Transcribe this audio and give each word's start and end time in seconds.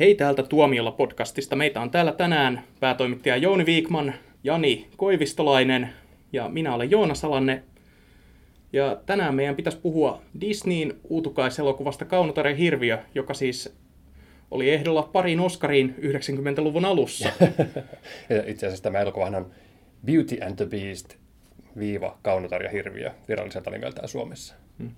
Hei 0.00 0.14
täältä 0.14 0.42
Tuomiolla 0.42 0.92
podcastista. 0.92 1.56
Meitä 1.56 1.80
on 1.80 1.90
täällä 1.90 2.12
tänään 2.12 2.64
päätoimittaja 2.80 3.36
Jouni 3.36 3.66
Viikman, 3.66 4.14
Jani 4.44 4.88
Koivistolainen 4.96 5.88
ja 6.32 6.48
minä 6.48 6.74
olen 6.74 6.90
Joona 6.90 7.14
Salanne. 7.14 7.62
Ja 8.72 9.00
tänään 9.06 9.34
meidän 9.34 9.56
pitäisi 9.56 9.78
puhua 9.78 10.22
Disneyn 10.40 10.96
uutukaiselokuvasta 11.04 12.04
Kaunotarja 12.04 12.56
Hirviö, 12.56 12.98
joka 13.14 13.34
siis 13.34 13.76
oli 14.50 14.70
ehdolla 14.70 15.02
parin 15.02 15.40
Oscariin 15.40 15.94
90-luvun 15.98 16.84
alussa. 16.84 17.28
Itse 18.46 18.66
asiassa 18.66 18.82
tämä 18.82 18.98
elokuvahan 18.98 19.34
on 19.34 19.50
Beauty 20.06 20.38
and 20.46 20.56
the 20.56 20.66
Beast 20.66 21.14
viiva 21.78 22.18
Kaunotarja 22.22 22.70
Hirviö 22.70 23.10
viralliselta 23.28 23.70
nimeltään 23.70 24.08
Suomessa. 24.08 24.54
Hmm. 24.78 24.90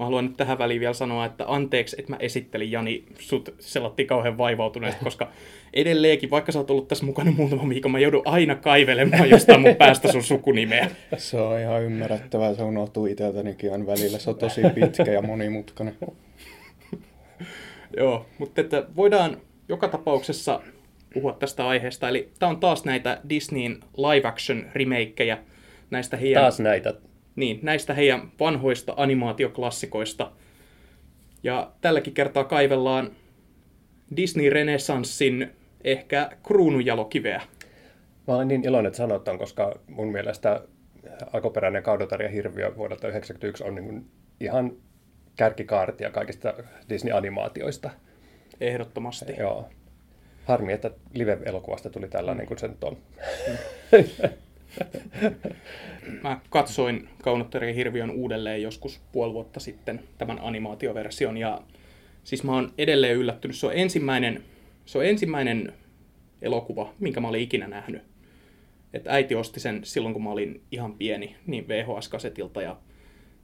Mä 0.00 0.04
haluan 0.04 0.24
nyt 0.24 0.36
tähän 0.36 0.58
väliin 0.58 0.80
vielä 0.80 0.94
sanoa, 0.94 1.24
että 1.24 1.44
anteeksi, 1.48 1.96
että 1.98 2.12
mä 2.12 2.16
esittelin 2.20 2.70
Jani 2.70 3.04
sut 3.18 3.54
selatti 3.58 4.04
kauhean 4.04 4.38
vaivautuneesti, 4.38 5.04
koska 5.04 5.28
edelleenkin, 5.74 6.30
vaikka 6.30 6.52
sä 6.52 6.58
oot 6.58 6.70
ollut 6.70 6.88
tässä 6.88 7.06
mukana 7.06 7.30
muutama 7.30 7.68
viikon, 7.68 7.90
mä 7.90 7.98
joudun 7.98 8.22
aina 8.24 8.54
kaivelemaan 8.54 9.30
jostain 9.30 9.60
mun 9.60 9.76
päästä 9.76 10.12
sun 10.12 10.22
sukunimeä. 10.22 10.90
Se 11.16 11.40
on 11.40 11.60
ihan 11.60 11.82
ymmärrettävää, 11.82 12.54
se 12.54 12.62
unohtuu 12.62 13.06
itseltänikin 13.06 13.72
aina 13.72 13.86
välillä, 13.86 14.18
se 14.18 14.30
on 14.30 14.36
tosi 14.36 14.60
pitkä 14.74 15.12
ja 15.12 15.22
monimutkainen. 15.22 15.96
Joo, 17.96 18.26
mutta 18.38 18.60
että 18.60 18.84
voidaan 18.96 19.36
joka 19.68 19.88
tapauksessa 19.88 20.60
puhua 21.14 21.32
tästä 21.32 21.68
aiheesta. 21.68 22.08
Eli 22.08 22.28
tämä 22.38 22.50
on 22.50 22.60
taas 22.60 22.84
näitä 22.84 23.20
Disneyn 23.28 23.80
live 23.96 24.28
action 24.28 24.66
remakeja 24.74 25.38
näistä 25.90 26.16
heidän... 26.16 26.42
Taas 26.42 26.60
näitä. 26.60 26.94
Niin, 27.40 27.58
näistä 27.62 27.94
heidän 27.94 28.32
vanhoista 28.40 28.94
animaatioklassikoista. 28.96 30.32
Ja 31.42 31.70
tälläkin 31.80 32.14
kertaa 32.14 32.44
kaivellaan 32.44 33.10
Disney 34.16 34.50
Renesanssin 34.50 35.50
ehkä 35.84 36.30
kruununjalokiveä. 36.42 37.42
Mä 38.26 38.34
olen 38.34 38.48
niin 38.48 38.64
iloinen, 38.64 38.88
että 38.88 38.96
sanoit 38.96 39.24
ton, 39.24 39.38
koska 39.38 39.78
mun 39.88 40.12
mielestä 40.12 40.62
alkuperäinen 41.32 41.82
Kaudotar 41.82 42.22
ja 42.22 42.28
Hirviö 42.28 42.76
vuodelta 42.76 43.00
1991 43.00 43.64
on 43.64 43.74
niin 43.74 44.06
ihan 44.40 44.72
kärkikaartia 45.36 46.10
kaikista 46.10 46.54
Disney-animaatioista. 46.88 47.90
Ehdottomasti. 48.60 49.32
Joo. 49.38 49.68
Harmi, 50.44 50.72
että 50.72 50.90
live-elokuvasta 51.14 51.90
tuli 51.90 52.08
tällainen 52.08 52.44
mm. 52.44 52.48
kuin 52.48 52.58
sen 52.58 52.76
on. 52.82 52.96
Mä 56.22 56.40
katsoin 56.50 57.08
Kaunottarien 57.22 57.74
hirviön 57.74 58.10
uudelleen 58.10 58.62
joskus 58.62 59.00
puoli 59.12 59.32
vuotta 59.32 59.60
sitten 59.60 60.00
tämän 60.18 60.38
animaatioversion 60.42 61.36
ja 61.36 61.60
siis 62.24 62.44
mä 62.44 62.52
oon 62.52 62.72
edelleen 62.78 63.16
yllättynyt. 63.16 63.56
Se 63.56 63.66
on 63.66 63.72
ensimmäinen, 63.74 64.42
se 64.86 64.98
on 64.98 65.06
ensimmäinen 65.06 65.72
elokuva, 66.42 66.94
minkä 66.98 67.20
mä 67.20 67.28
olin 67.28 67.42
ikinä 67.42 67.68
nähnyt. 67.68 68.02
Et 68.92 69.06
äiti 69.08 69.34
osti 69.34 69.60
sen 69.60 69.80
silloin, 69.84 70.12
kun 70.12 70.24
mä 70.24 70.30
olin 70.30 70.60
ihan 70.72 70.94
pieni, 70.94 71.36
niin 71.46 71.68
VHS-kasetilta 71.68 72.62
ja 72.62 72.76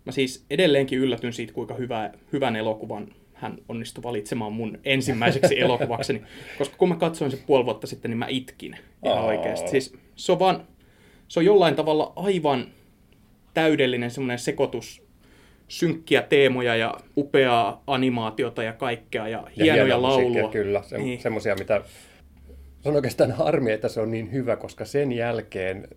mä 0.05 0.13
siis 0.13 0.45
edelleenkin 0.51 0.99
yllätyn 0.99 1.33
siitä, 1.33 1.53
kuinka 1.53 1.75
hyvä, 1.75 2.11
hyvän 2.33 2.57
elokuvan 2.57 3.09
hän 3.37 3.59
onnistui 3.69 4.03
valitsemaan 4.03 4.53
mun 4.53 4.79
ensimmäiseksi 4.85 5.61
elokuvakseni. 5.61 6.23
Koska 6.59 6.77
kun 6.77 6.89
mä 6.89 6.97
katsoin 6.97 7.31
se 7.31 7.39
puoli 7.47 7.65
vuotta 7.65 7.87
sitten, 7.87 8.11
niin 8.11 8.19
mä 8.19 8.27
itkin 8.29 8.77
ihan 9.05 9.19
oh. 9.19 9.25
oikeasti. 9.25 9.71
Siis 9.71 9.97
se 10.17 10.33
on 10.33 10.39
vaan, 10.39 10.67
se 11.29 11.41
on 11.41 11.45
jollain 11.45 11.75
tavalla 11.75 12.13
aivan 12.17 12.67
täydellinen 13.55 14.11
semmoinen 14.11 14.39
sekoitus 14.39 15.03
synkkiä 15.69 16.23
teemoja 16.23 16.77
ja 16.77 16.95
upeaa 17.17 17.83
animaatiota 17.87 18.63
ja 18.63 18.73
kaikkea 18.73 19.29
ja, 19.29 19.45
ja 19.57 19.65
hienoja 19.65 20.03
laulua. 20.03 20.51
Kyllä, 20.51 20.83
se, 20.83 20.99
niin. 20.99 21.21
semmoisia, 21.21 21.55
mitä... 21.55 21.83
Se 22.81 22.89
on 22.89 22.95
oikeastaan 22.95 23.33
harmi, 23.33 23.73
että 23.73 23.89
se 23.89 24.01
on 24.01 24.11
niin 24.11 24.33
hyvä, 24.33 24.57
koska 24.57 24.85
sen 24.85 25.13
jälkeen 25.13 25.89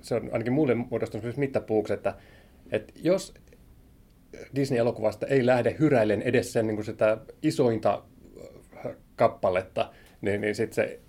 se 0.00 0.14
on 0.14 0.30
ainakin 0.32 0.52
mulle 0.52 0.74
muodostunut 0.74 1.36
mittapuuksi, 1.36 1.92
että, 1.92 2.14
että 2.72 2.92
jos 3.02 3.34
Disney-elokuvasta 4.54 5.26
ei 5.26 5.46
lähde 5.46 5.76
hyräillen 5.78 6.22
edes 6.22 6.52
sen 6.52 6.66
niin 6.66 6.76
kuin 6.76 6.84
sitä 6.84 7.18
isointa 7.42 8.02
kappaletta, 9.16 9.90
niin, 10.20 10.40
niin 10.40 10.54
sitten 10.54 10.74
se 10.74 11.00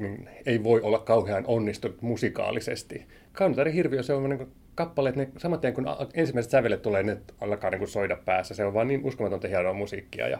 niin 0.00 0.28
ei 0.46 0.64
voi 0.64 0.80
olla 0.80 0.98
kauhean 0.98 1.44
onnistunut 1.46 2.02
musikaalisesti. 2.02 3.06
Kaunotari 3.32 3.72
Hirviö, 3.72 4.02
se 4.02 4.12
on 4.12 4.30
niin 4.30 4.52
kappaleet, 4.74 5.16
ne 5.16 5.28
saman 5.38 5.60
tien 5.60 5.74
kun 5.74 5.86
ensimmäiset 6.14 6.50
sävelet 6.50 6.82
tulee, 6.82 7.02
ne 7.02 7.16
alkaa 7.40 7.70
niin 7.70 7.88
soida 7.88 8.16
päässä. 8.24 8.54
Se 8.54 8.64
on 8.64 8.74
vaan 8.74 8.88
niin 8.88 9.04
uskomatonta 9.04 9.48
hienoa 9.48 9.72
musiikkia. 9.72 10.28
Ja, 10.28 10.38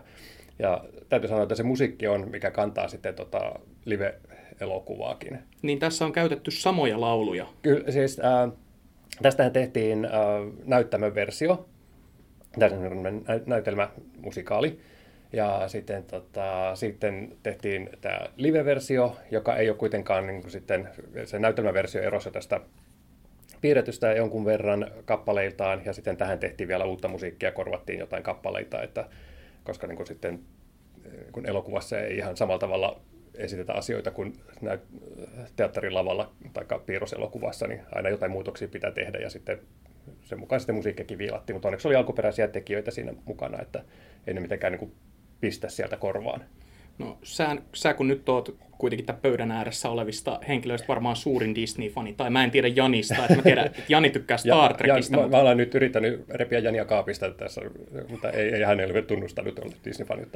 ja 0.59 0.85
täytyy 1.09 1.29
sanoa, 1.29 1.43
että 1.43 1.55
se 1.55 1.63
musiikki 1.63 2.07
on, 2.07 2.31
mikä 2.31 2.51
kantaa 2.51 2.89
sitten 2.89 3.15
tota 3.15 3.53
live-elokuvaakin. 3.85 5.39
Niin 5.63 5.79
tässä 5.79 6.05
on 6.05 6.13
käytetty 6.13 6.51
samoja 6.51 7.01
lauluja. 7.01 7.47
Kyllä, 7.63 7.91
siis 7.91 8.21
äh, 8.21 8.53
tästähän 9.23 9.53
tehtiin 9.53 10.05
äh, 10.05 10.13
näyttämöversio, 10.65 11.69
näytelmämusikaali. 13.47 14.81
Ja 15.33 15.69
sitten, 15.69 16.05
tota, 16.05 16.75
sitten 16.75 17.37
tehtiin 17.43 17.91
tämä 18.01 18.21
live-versio, 18.37 19.17
joka 19.31 19.57
ei 19.57 19.71
ole 19.71 19.77
kuitenkaan 19.77 20.27
niin 20.27 20.41
kuin 20.41 20.51
sitten, 20.51 20.89
se 21.25 21.39
näytelmäversio 21.39 22.03
erossa 22.03 22.31
tästä 22.31 22.61
piirretystä 23.61 24.13
jonkun 24.13 24.45
verran 24.45 24.91
kappaleiltaan, 25.05 25.83
ja 25.85 25.93
sitten 25.93 26.17
tähän 26.17 26.39
tehtiin 26.39 26.69
vielä 26.69 26.85
uutta 26.85 27.09
musiikkia, 27.09 27.53
korvattiin 27.53 27.99
jotain 27.99 28.23
kappaleita, 28.23 28.83
että, 28.83 29.09
koska 29.65 29.87
niin 29.87 29.97
kuin 29.97 30.07
sitten 30.07 30.41
kun 31.33 31.47
elokuvassa 31.47 32.01
ei 32.01 32.17
ihan 32.17 32.37
samalla 32.37 32.59
tavalla 32.59 33.01
esitetä 33.35 33.73
asioita 33.73 34.11
kuin 34.11 34.33
teatterilavalla 35.57 36.33
tai 36.53 36.65
piirroselokuvassa, 36.87 37.67
niin 37.67 37.81
aina 37.93 38.09
jotain 38.09 38.33
muutoksia 38.33 38.69
pitää 38.69 38.91
tehdä, 38.91 39.19
ja 39.19 39.31
sitten 39.31 39.59
sen 40.25 40.41
mukaan 40.41 40.61
sitten 40.61 40.75
musiikkikin 40.75 41.19
viilattiin, 41.19 41.55
mutta 41.55 41.69
onneksi 41.69 41.89
oli 41.89 41.95
alkuperäisiä 41.95 42.49
tekijöitä 42.49 42.91
siinä 42.91 43.13
mukana, 43.25 43.63
että 43.63 43.85
ei 44.27 44.35
ne 44.35 44.41
mitenkään 44.41 44.73
niin 44.73 44.79
kuin 44.81 44.93
pistä 45.41 45.69
sieltä 45.69 45.97
korvaan. 45.97 46.45
No 46.99 47.19
sä, 47.23 47.57
sä 47.75 47.95
kun 47.95 48.09
nyt 48.09 48.29
oot 48.29 48.57
kuitenkin 48.79 49.07
tämän 49.07 49.23
pöydän 49.23 49.51
ääressä 49.51 49.91
olevista 49.91 50.41
henkilöistä 50.49 50.89
varmaan 50.89 51.17
suurin 51.17 51.55
Disney-fani, 51.55 52.15
tai 52.17 52.31
mä 52.31 52.45
en 52.45 52.51
tiedä 52.51 52.69
Janista, 52.69 53.23
että 53.23 53.37
mä 53.37 53.43
tiedän, 53.43 53.67
että 53.67 53.83
Jani 53.89 54.11
tykkää 54.11 54.37
Star 54.47 54.75
Trekista. 54.75 55.17
Ja, 55.17 55.23
mä, 55.23 55.29
mä, 55.29 55.39
olen 55.39 55.57
nyt 55.57 55.75
yrittänyt 55.75 56.25
repiä 56.29 56.59
Jania 56.59 56.85
kaapista 56.85 57.31
tässä, 57.31 57.61
mutta 58.09 58.31
ei, 58.31 58.55
ei 58.55 58.63
hän 58.63 58.81
ole 58.81 59.03
tunnustanut 59.03 59.59
olla 59.59 59.73
Disney-fani. 59.85 60.27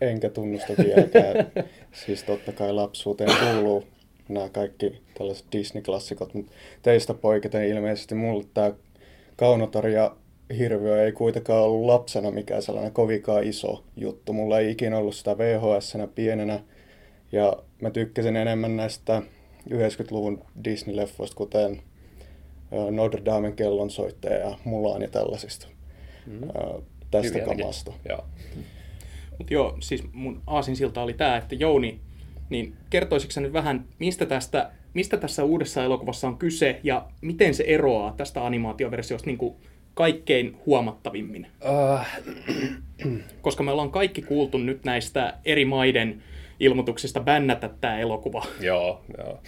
Enkä 0.00 0.30
tunnusta 0.30 0.72
vieläkään. 0.78 1.46
siis 2.06 2.24
totta 2.24 2.52
kai 2.52 2.72
lapsuuteen 2.72 3.30
kuuluu 3.40 3.84
nämä 4.28 4.48
kaikki 4.48 5.02
tällaiset 5.18 5.46
Disney-klassikot, 5.52 6.34
mutta 6.34 6.52
teistä 6.82 7.14
poiketen 7.14 7.68
ilmeisesti 7.68 8.14
mulle 8.14 8.44
tämä 8.54 8.72
Kaunotar 9.36 9.88
ja 9.88 10.16
Hirviö 10.58 11.04
ei 11.04 11.12
kuitenkaan 11.12 11.62
ollut 11.62 11.86
lapsena 11.86 12.30
mikään 12.30 12.62
sellainen 12.62 12.92
kovikaan 12.92 13.44
iso 13.44 13.84
juttu. 13.96 14.32
Mulla 14.32 14.58
ei 14.58 14.70
ikinä 14.70 14.98
ollut 14.98 15.14
sitä 15.14 15.38
vhs 15.38 15.96
pienenä. 16.14 16.60
Ja 17.32 17.56
mä 17.82 17.90
tykkäsin 17.90 18.36
enemmän 18.36 18.76
näistä 18.76 19.22
90-luvun 19.70 20.44
Disney-leffoista, 20.64 21.34
kuten 21.34 21.82
Notre 22.90 23.24
Damen 23.24 23.56
kellonsoittaja 23.56 24.36
ja 24.36 24.58
Mulan 24.64 25.02
ja 25.02 25.08
tällaisista. 25.08 25.66
Mm. 26.26 26.40
Tästä 27.10 27.38
Hyviä 27.38 27.44
kamasta. 27.44 27.92
Joo. 28.08 28.24
Mut 29.38 29.50
joo, 29.50 29.76
siis 29.80 30.04
mun 30.12 30.42
aasinsilta 30.46 31.02
oli 31.02 31.12
tämä, 31.12 31.36
että 31.36 31.54
Jouni, 31.54 32.00
niin 32.50 32.76
kertoisitko 32.90 33.40
nyt 33.40 33.52
vähän, 33.52 33.84
mistä, 33.98 34.26
tästä, 34.26 34.70
mistä 34.94 35.16
tässä 35.16 35.44
uudessa 35.44 35.84
elokuvassa 35.84 36.28
on 36.28 36.38
kyse 36.38 36.80
ja 36.82 37.06
miten 37.20 37.54
se 37.54 37.64
eroaa 37.66 38.14
tästä 38.16 38.46
animaatioversiosta 38.46 39.26
niin 39.26 39.38
kuin 39.38 39.54
kaikkein 39.94 40.56
huomattavimmin? 40.66 41.46
Uh. 41.64 42.00
Koska 43.42 43.62
me 43.62 43.70
ollaan 43.70 43.90
kaikki 43.90 44.22
kuultu 44.22 44.58
nyt 44.58 44.84
näistä 44.84 45.34
eri 45.44 45.64
maiden 45.64 46.22
ilmoituksista 46.60 47.20
bännätä 47.20 47.70
tämä 47.80 47.98
elokuva. 47.98 48.44
Joo, 48.60 49.04
joo. 49.18 49.40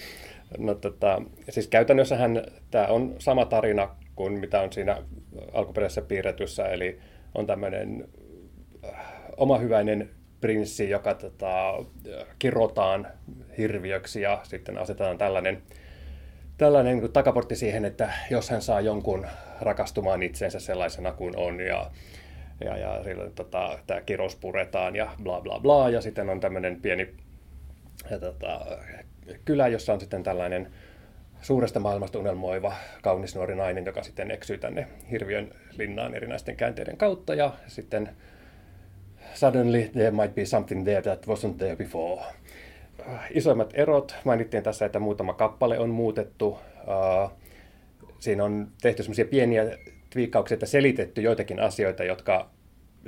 No, 0.58 0.74
tota, 0.74 1.22
siis 1.48 1.68
käytännössähän 1.68 2.42
tämä 2.70 2.86
on 2.86 3.14
sama 3.18 3.44
tarina 3.44 3.96
kuin 4.16 4.32
mitä 4.32 4.60
on 4.60 4.72
siinä 4.72 5.02
alkuperäisessä 5.52 6.02
piirretyssä, 6.02 6.64
eli 6.64 6.98
on 7.34 7.46
tämmöinen 7.46 8.08
äh, 8.84 8.90
omahyväinen 9.36 10.10
prinssi, 10.40 10.90
joka 10.90 11.14
tota, 11.14 11.84
kirotaan 12.38 13.06
hirviöksi 13.58 14.20
ja 14.20 14.40
sitten 14.42 14.78
asetetaan 14.78 15.18
tällainen 15.18 15.62
tällainen 16.62 16.98
niin 16.98 17.12
takaportti 17.12 17.56
siihen, 17.56 17.84
että 17.84 18.12
jos 18.30 18.50
hän 18.50 18.62
saa 18.62 18.80
jonkun 18.80 19.26
rakastumaan 19.60 20.22
itseensä 20.22 20.60
sellaisena 20.60 21.12
kuin 21.12 21.36
on 21.36 21.60
ja, 21.60 21.90
ja, 22.64 22.76
ja 22.76 23.04
silloin 23.04 23.32
tota, 23.32 23.78
tämä 23.86 24.00
kirous 24.00 24.36
puretaan 24.36 24.96
ja 24.96 25.10
bla 25.22 25.40
bla 25.40 25.60
bla 25.60 25.90
ja 25.90 26.00
sitten 26.00 26.30
on 26.30 26.40
tämmöinen 26.40 26.80
pieni 26.80 27.14
ja, 28.10 28.18
tota, 28.18 28.60
kylä, 29.44 29.68
jossa 29.68 29.92
on 29.92 30.00
sitten 30.00 30.22
tällainen 30.22 30.70
suuresta 31.40 31.80
maailmasta 31.80 32.18
unelmoiva 32.18 32.74
kaunis 33.02 33.34
nuori 33.34 33.54
nainen, 33.54 33.84
joka 33.86 34.02
sitten 34.02 34.30
eksyy 34.30 34.58
tänne 34.58 34.88
hirviön 35.10 35.54
linnaan 35.78 36.14
erinäisten 36.14 36.56
käänteiden 36.56 36.96
kautta 36.96 37.34
ja 37.34 37.52
sitten 37.66 38.08
suddenly 39.34 39.88
there 39.92 40.10
might 40.10 40.34
be 40.34 40.44
something 40.44 40.84
there 40.84 41.02
that 41.02 41.26
wasn't 41.26 41.54
there 41.58 41.76
before. 41.76 42.22
Isoimmat 43.30 43.70
erot, 43.74 44.14
mainittiin 44.24 44.62
tässä, 44.62 44.86
että 44.86 44.98
muutama 44.98 45.34
kappale 45.34 45.78
on 45.78 45.90
muutettu. 45.90 46.58
Siinä 48.18 48.44
on 48.44 48.68
tehty 48.82 49.02
semmoisia 49.02 49.24
pieniä 49.24 49.78
twiikkauksia, 50.10 50.54
että 50.54 50.66
selitetty 50.66 51.22
joitakin 51.22 51.60
asioita, 51.60 52.04
jotka 52.04 52.50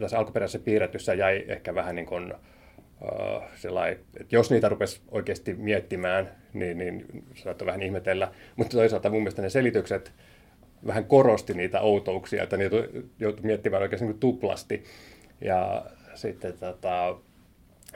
tässä 0.01 0.19
alkuperäisessä 0.19 0.59
piirretyssä 0.59 1.15
jäi 1.15 1.45
ehkä 1.49 1.75
vähän 1.75 1.95
niin 1.95 2.07
kuin, 2.07 2.35
uh, 2.35 3.43
sellai, 3.55 3.93
että 3.93 4.37
jos 4.37 4.51
niitä 4.51 4.69
rupesi 4.69 5.01
oikeasti 5.11 5.55
miettimään, 5.55 6.31
niin, 6.53 6.79
niin 6.79 7.07
saattoi 7.35 7.67
vähän 7.67 7.83
ihmetellä. 7.83 8.33
Mutta 8.57 8.77
toisaalta 8.77 9.11
mun 9.11 9.23
mielestä 9.23 9.43
ne 9.43 9.51
selitykset 9.51 10.13
vähän 10.87 11.05
korosti 11.05 11.55
niitä 11.55 11.81
outouksia, 11.81 12.43
että 12.43 12.57
niitä 12.57 12.77
joutui 13.19 13.47
miettimään 13.47 13.83
oikeasti 13.83 14.07
niin 14.07 14.19
tuplasti. 14.19 14.85
Ja 15.41 15.87
sitten 16.15 16.59
tota, 16.59 17.17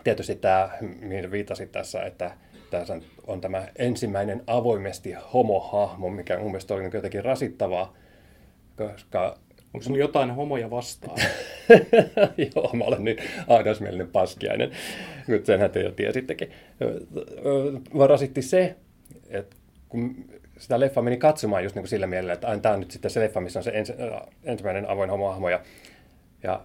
tietysti 0.08 0.34
tämä, 0.34 0.70
mihin 1.00 1.31
viitasit 1.31 1.72
tässä, 1.72 2.02
että 2.02 2.31
tässä 2.70 3.00
on 3.26 3.40
tämä 3.40 3.69
ensimmäinen 3.76 4.43
avoimesti 4.46 5.12
homohahmo, 5.32 6.10
mikä 6.10 6.38
mun 6.38 6.50
mielestä 6.50 6.75
oli 6.75 6.82
niin 6.82 6.94
jotenkin 6.94 7.25
rasittavaa, 7.25 7.94
koska 8.76 9.38
Onko 9.75 9.82
sinulla 9.82 10.05
jotain 10.05 10.31
homoja 10.31 10.70
vastaan? 10.70 11.19
Joo, 12.55 12.70
mä 12.72 12.84
olen 12.84 13.05
niin 13.05 13.16
ahdasmielinen 13.46 14.08
paskiainen, 14.08 14.70
mutta 15.28 15.46
senhän 15.46 15.70
te 15.70 15.81
jo 15.81 15.93
tiesittekin. 15.93 16.50
Mä 17.94 18.06
rasitti 18.06 18.43
se, 18.43 18.76
että 19.28 19.56
kun 19.88 20.25
sitä 20.58 20.81
leffa 20.81 21.02
meni 21.02 21.16
katsomaan 21.16 21.62
just 21.62 21.75
niin 21.75 21.82
kuin 21.82 21.88
sillä 21.88 22.06
mielellä, 22.06 22.32
että 22.32 22.58
tämä 22.62 22.75
on 22.75 22.81
nyt 22.81 22.90
sitten 22.90 23.11
se 23.11 23.20
leffa, 23.20 23.40
missä 23.40 23.58
on 23.58 23.64
se 23.64 23.70
ens, 23.70 23.93
ensimmäinen 24.44 24.90
avoin 24.90 25.11
homohahmo. 25.11 25.49
Ja, 25.49 25.61
ja 26.43 26.64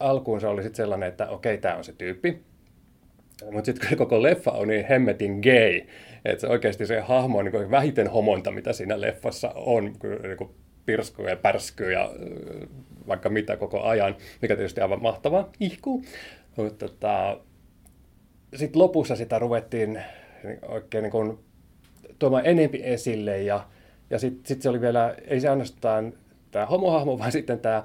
alkuun 0.00 0.40
se 0.40 0.46
oli 0.46 0.62
sitten 0.62 0.76
sellainen, 0.76 1.08
että 1.08 1.28
okei, 1.28 1.58
tämä 1.58 1.76
on 1.76 1.84
se 1.84 1.92
tyyppi. 1.92 2.42
Mutta 3.44 3.64
sitten 3.64 3.98
koko 3.98 4.22
leffa 4.22 4.50
on 4.50 4.68
niin 4.68 4.86
hemmetin 4.86 5.40
gay, 5.40 5.80
että 6.24 6.40
se 6.40 6.46
oikeasti 6.46 6.86
se 6.86 7.00
hahmo 7.00 7.38
on 7.38 7.44
niin 7.44 7.70
vähiten 7.70 8.10
homonta, 8.10 8.50
mitä 8.50 8.72
siinä 8.72 9.00
leffassa 9.00 9.52
on, 9.54 9.84
niin 10.22 10.36
kuin 10.36 10.50
pirskuja 10.86 11.30
ja 11.30 11.36
ja 11.92 12.10
vaikka 13.08 13.28
mitä 13.28 13.56
koko 13.56 13.82
ajan, 13.82 14.16
mikä 14.42 14.56
tietysti 14.56 14.80
aivan 14.80 15.02
mahtavaa, 15.02 15.50
ihku. 15.60 16.02
Mutta 16.56 16.88
tota, 16.88 17.40
sitten 18.54 18.82
lopussa 18.82 19.16
sitä 19.16 19.38
ruvettiin 19.38 20.02
oikein 20.68 21.02
niin 21.02 21.10
kuin 21.10 21.38
tuomaan 22.18 22.46
enempi 22.46 22.80
esille 22.84 23.42
ja, 23.42 23.66
ja 24.10 24.18
sitten 24.18 24.46
sit 24.46 24.62
se 24.62 24.68
oli 24.68 24.80
vielä, 24.80 25.14
ei 25.26 25.40
se 25.40 25.48
ainoastaan 25.48 26.12
tämä 26.50 26.66
homohahmo, 26.66 27.18
vaan 27.18 27.32
sitten 27.32 27.58
tämä 27.58 27.84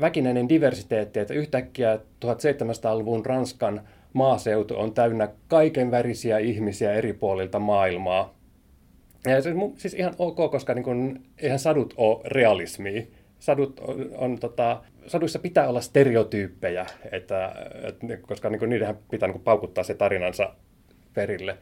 väkinäinen 0.00 0.48
diversiteetti, 0.48 1.20
että 1.20 1.34
yhtäkkiä 1.34 1.96
1700-luvun 1.96 3.26
Ranskan 3.26 3.80
maaseutu 4.12 4.76
on 4.76 4.94
täynnä 4.94 5.28
kaiken 5.48 5.90
värisiä 5.90 6.38
ihmisiä 6.38 6.92
eri 6.92 7.12
puolilta 7.12 7.58
maailmaa. 7.58 8.34
Ja 9.26 9.42
se 9.42 9.50
on 9.50 9.72
siis 9.76 9.94
ihan 9.94 10.14
ok, 10.18 10.50
koska 10.50 10.74
niin 10.74 10.84
kun, 10.84 11.22
eihän 11.38 11.58
sadut 11.58 11.94
ole 11.96 12.20
realismia. 12.24 13.02
Sadut 13.38 13.80
on, 13.80 14.10
on 14.16 14.38
tota, 14.38 14.82
saduissa 15.06 15.38
pitää 15.38 15.68
olla 15.68 15.80
stereotyyppejä, 15.80 16.86
että, 17.12 17.54
että, 17.82 18.16
koska 18.16 18.50
niin 18.50 18.58
kun, 18.58 18.68
niidenhän 18.68 18.98
pitää 19.10 19.26
niin 19.26 19.32
kun, 19.32 19.42
paukuttaa 19.42 19.84
se 19.84 19.94
tarinansa 19.94 20.54
perille. 21.14 21.58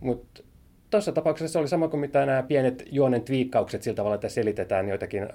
Mutta 0.00 0.42
tuossa 0.90 1.12
tapauksessa 1.12 1.52
se 1.52 1.58
oli 1.58 1.68
sama 1.68 1.88
kuin 1.88 2.00
mitä 2.00 2.26
nämä 2.26 2.42
pienet 2.42 2.84
juonen 2.90 3.22
twiikkaukset 3.22 3.82
sillä 3.82 3.96
tavalla, 3.96 4.14
että 4.14 4.28
selitetään 4.28 4.88
joitakin 4.88 5.28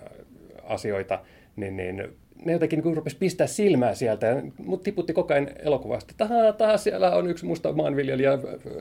asioita, 0.63 1.19
niin, 1.55 1.77
niin 1.77 2.17
ne 2.45 2.53
jotenkin 2.53 2.83
niin 2.83 2.95
rupesi 2.95 3.17
pistää 3.17 3.47
silmää 3.47 3.95
sieltä, 3.95 4.41
mutta 4.57 4.83
tiputti 4.83 5.13
koko 5.13 5.33
ajan 5.33 5.49
elokuvasta. 5.59 6.13
Taha, 6.17 6.53
taas 6.53 6.83
siellä 6.83 7.15
on 7.15 7.29
yksi 7.29 7.45
musta 7.45 7.73
maanviljelijä 7.73 8.31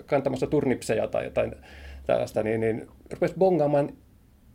kantamassa 0.07 0.47
turnipseja 0.47 1.09
tai 1.09 1.25
jotain 1.25 1.55
tällaista, 2.07 2.43
niin, 2.43 2.61
niin 2.61 2.89
rupesi 3.13 3.35
bongaamaan 3.39 3.93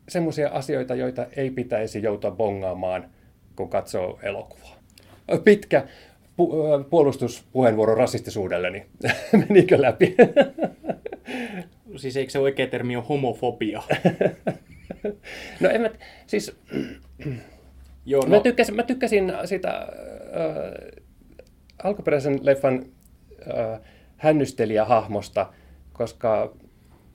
semmoisia 0.10 0.50
asioita, 0.50 0.96
joita 0.96 1.26
ei 1.36 1.52
pitäisi 1.52 2.04
joutua 2.04 2.32
bongaamaan, 2.32 3.10
kun 3.56 3.70
katsoo 3.70 4.20
elokuvaa. 4.24 4.78
Pitkä 5.44 5.88
pu- 6.42 6.84
puolustuspuheenvuoro 6.90 7.96
rasistisuudelle, 7.96 8.70
niin 8.70 8.86
menikö 9.50 9.82
läpi? 9.82 10.16
siis 11.96 12.18
eikö 12.18 12.32
se 12.32 12.40
oikea 12.40 12.68
termi 12.68 12.96
ole 12.96 13.06
homofobia? 13.10 13.84
no 15.62 15.70
en 15.70 15.82
mä, 15.82 15.90
siis... 16.28 16.56
Joo, 18.08 18.22
no. 18.22 18.30
mä, 18.30 18.40
tykkäsin, 18.40 18.76
mä 18.76 18.84
tykkäsin 18.84 19.34
sitä 19.46 19.70
äh, 19.70 19.88
alkuperäisen 21.84 22.40
leffan 22.42 22.86
äh, 23.58 23.80
hännystelijähahmosta, 24.18 25.46
koska 25.94 26.54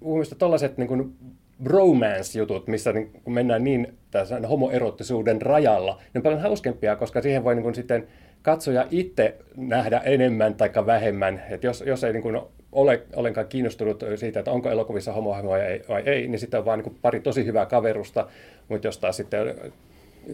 mun 0.00 0.12
mielestä 0.12 0.34
tollaiset 0.34 0.78
niin 0.78 1.16
bromance-jutut, 1.62 2.66
missä 2.66 2.92
niin, 2.92 3.10
kun 3.24 3.32
mennään 3.34 3.64
niin 3.64 3.98
tässä 4.10 4.40
homoerottisuuden 4.48 5.42
rajalla, 5.42 5.94
niin 5.94 6.18
on 6.18 6.22
paljon 6.22 6.40
hauskempia, 6.40 6.96
koska 6.96 7.22
siihen 7.22 7.44
voi 7.44 7.54
niin 7.54 7.62
kuin, 7.62 7.74
sitten 7.74 8.08
katsoja 8.42 8.86
itse 8.90 9.36
nähdä 9.56 9.98
enemmän 9.98 10.54
tai 10.54 10.70
vähemmän. 10.86 11.42
Et 11.50 11.64
jos, 11.64 11.84
jos 11.86 12.04
ei 12.04 12.12
niin 12.12 12.22
kuin, 12.22 12.40
ole 12.72 13.02
ollenkaan 13.16 13.48
kiinnostunut 13.48 14.04
siitä, 14.16 14.40
että 14.40 14.50
onko 14.50 14.70
elokuvissa 14.70 15.12
homohahmoja 15.12 15.64
vai 15.88 16.02
ei, 16.06 16.28
niin 16.28 16.38
sitten 16.38 16.60
on 16.60 16.66
vain 16.66 16.80
niin 16.80 16.98
pari 17.02 17.20
tosi 17.20 17.46
hyvää 17.46 17.66
kaverusta, 17.66 18.28
mutta 18.68 18.88
jos 18.88 18.98
taas 18.98 19.16
sitten 19.16 19.54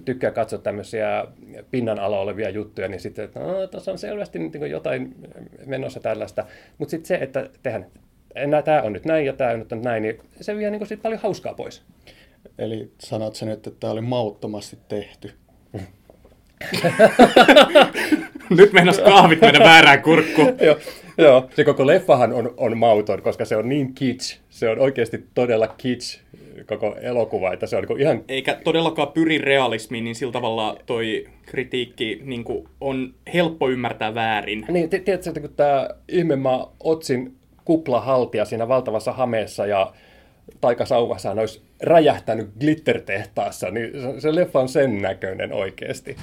tykkää 0.04 0.30
katsoa 0.30 0.58
tämmöisiä 0.58 1.24
pinnan 1.70 1.98
alla 1.98 2.20
olevia 2.20 2.50
juttuja, 2.50 2.88
niin 2.88 3.00
sitten, 3.00 3.24
että 3.24 3.40
no, 3.40 3.66
tuossa 3.66 3.92
on 3.92 3.98
selvästi 3.98 4.38
niin 4.38 4.70
jotain 4.70 5.14
menossa 5.66 6.00
tällaista. 6.00 6.44
Mutta 6.78 6.90
sitten 6.90 7.08
se, 7.08 7.14
että 7.14 7.50
tehdään, 7.62 7.86
tämä 8.64 8.82
on 8.82 8.92
nyt 8.92 9.04
näin 9.04 9.26
ja 9.26 9.32
tämä 9.32 9.50
on 9.50 9.58
nyt 9.58 9.82
näin, 9.82 10.02
niin 10.02 10.20
se 10.40 10.56
vie 10.56 10.70
niin 10.70 10.86
sit 10.86 11.02
paljon 11.02 11.20
hauskaa 11.22 11.54
pois. 11.54 11.82
Eli 12.58 12.92
sanot 12.98 13.34
sen 13.34 13.48
nyt, 13.48 13.66
että 13.66 13.80
tämä 13.80 13.92
oli 13.92 14.00
mauttomasti 14.00 14.78
tehty. 14.88 15.32
nyt 18.58 18.72
meinas 18.72 18.98
kahvit 18.98 19.40
mennä 19.40 19.60
väärään 19.64 20.02
kurkkuun. 20.02 20.56
joo, 20.60 20.76
joo, 21.18 21.48
se 21.56 21.64
koko 21.64 21.86
leffahan 21.86 22.32
on, 22.32 22.54
on 22.56 22.78
mauton, 22.78 23.22
koska 23.22 23.44
se 23.44 23.56
on 23.56 23.68
niin 23.68 23.94
kitsch. 23.94 24.40
Se 24.50 24.68
on 24.68 24.78
oikeasti 24.78 25.24
todella 25.34 25.68
kitsch 25.68 26.20
koko 26.66 26.96
elokuva, 27.00 27.52
että 27.52 27.66
se 27.66 27.76
on 27.76 27.84
niin 27.88 28.00
ihan... 28.00 28.24
Eikä 28.28 28.58
todellakaan 28.64 29.08
pyri 29.08 29.38
realismiin, 29.38 30.04
niin 30.04 30.14
sillä 30.14 30.32
tavalla 30.32 30.76
toi 30.86 31.24
kritiikki 31.46 32.20
niin 32.24 32.44
on 32.80 33.14
helppo 33.34 33.68
ymmärtää 33.68 34.14
väärin. 34.14 34.64
Niin, 34.68 34.90
tiedätkö, 34.90 35.30
että 35.30 35.40
kun 35.40 35.54
tämä 35.56 35.88
ihmemaa 36.08 36.74
Otsin 36.80 37.34
kuplahaltija 37.64 38.44
siinä 38.44 38.68
valtavassa 38.68 39.12
hameessa 39.12 39.66
ja 39.66 39.92
taikasauvassa 40.60 41.30
olisi 41.30 41.62
räjähtänyt 41.82 42.50
glittertehtaassa, 42.60 43.70
niin 43.70 43.92
se 44.18 44.34
leffa 44.34 44.60
on 44.60 44.68
sen 44.68 45.02
näköinen 45.02 45.52
oikeasti. 45.52 46.16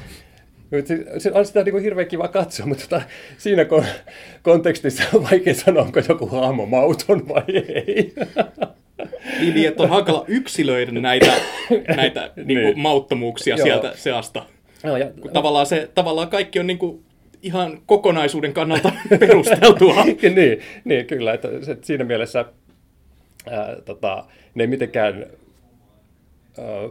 Se 1.17 1.31
on 1.31 1.45
sitä 1.45 1.63
niin 1.63 1.79
hirveän 1.79 2.07
kiva 2.07 2.27
katsoa, 2.27 2.65
mutta 2.65 2.84
tota, 2.89 3.01
siinä 3.38 3.63
kon- 3.63 4.12
kontekstissa 4.41 5.03
on 5.13 5.24
vaikea 5.24 5.53
sanoa, 5.53 5.84
onko 5.84 6.01
joku 6.10 6.27
hahmo 6.27 6.65
mauton 6.65 7.29
vai 7.29 7.43
ei. 7.48 8.13
Niin, 9.39 9.53
niin, 9.53 9.67
että 9.67 9.84
on 9.84 9.89
hankala 9.89 10.25
yksilöidä 10.27 10.91
näitä, 10.91 11.34
näitä 11.95 12.31
niin 12.36 12.48
kuin, 12.48 12.57
niin. 12.57 12.79
mauttomuuksia 12.79 13.55
Joo. 13.55 13.65
sieltä 13.65 13.93
seasta. 13.95 14.45
No, 14.84 14.98
ja, 14.98 15.12
tavallaan, 15.34 15.65
se, 15.65 15.89
tavallaan 15.95 16.29
kaikki 16.29 16.60
on 16.60 16.67
niin 16.67 16.77
kuin, 16.77 17.05
ihan 17.41 17.81
kokonaisuuden 17.86 18.53
kannalta 18.53 18.91
perusteltua. 19.19 20.03
niin, 20.05 20.60
niin, 20.84 21.05
kyllä. 21.05 21.34
Että, 21.34 21.48
että 21.72 21.88
siinä 21.88 22.03
mielessä 22.03 22.45
ää, 23.50 23.75
tota, 23.86 24.25
ne 24.55 24.63
ei 24.63 24.67
mitenkään, 24.67 25.25
ää, 26.57 26.89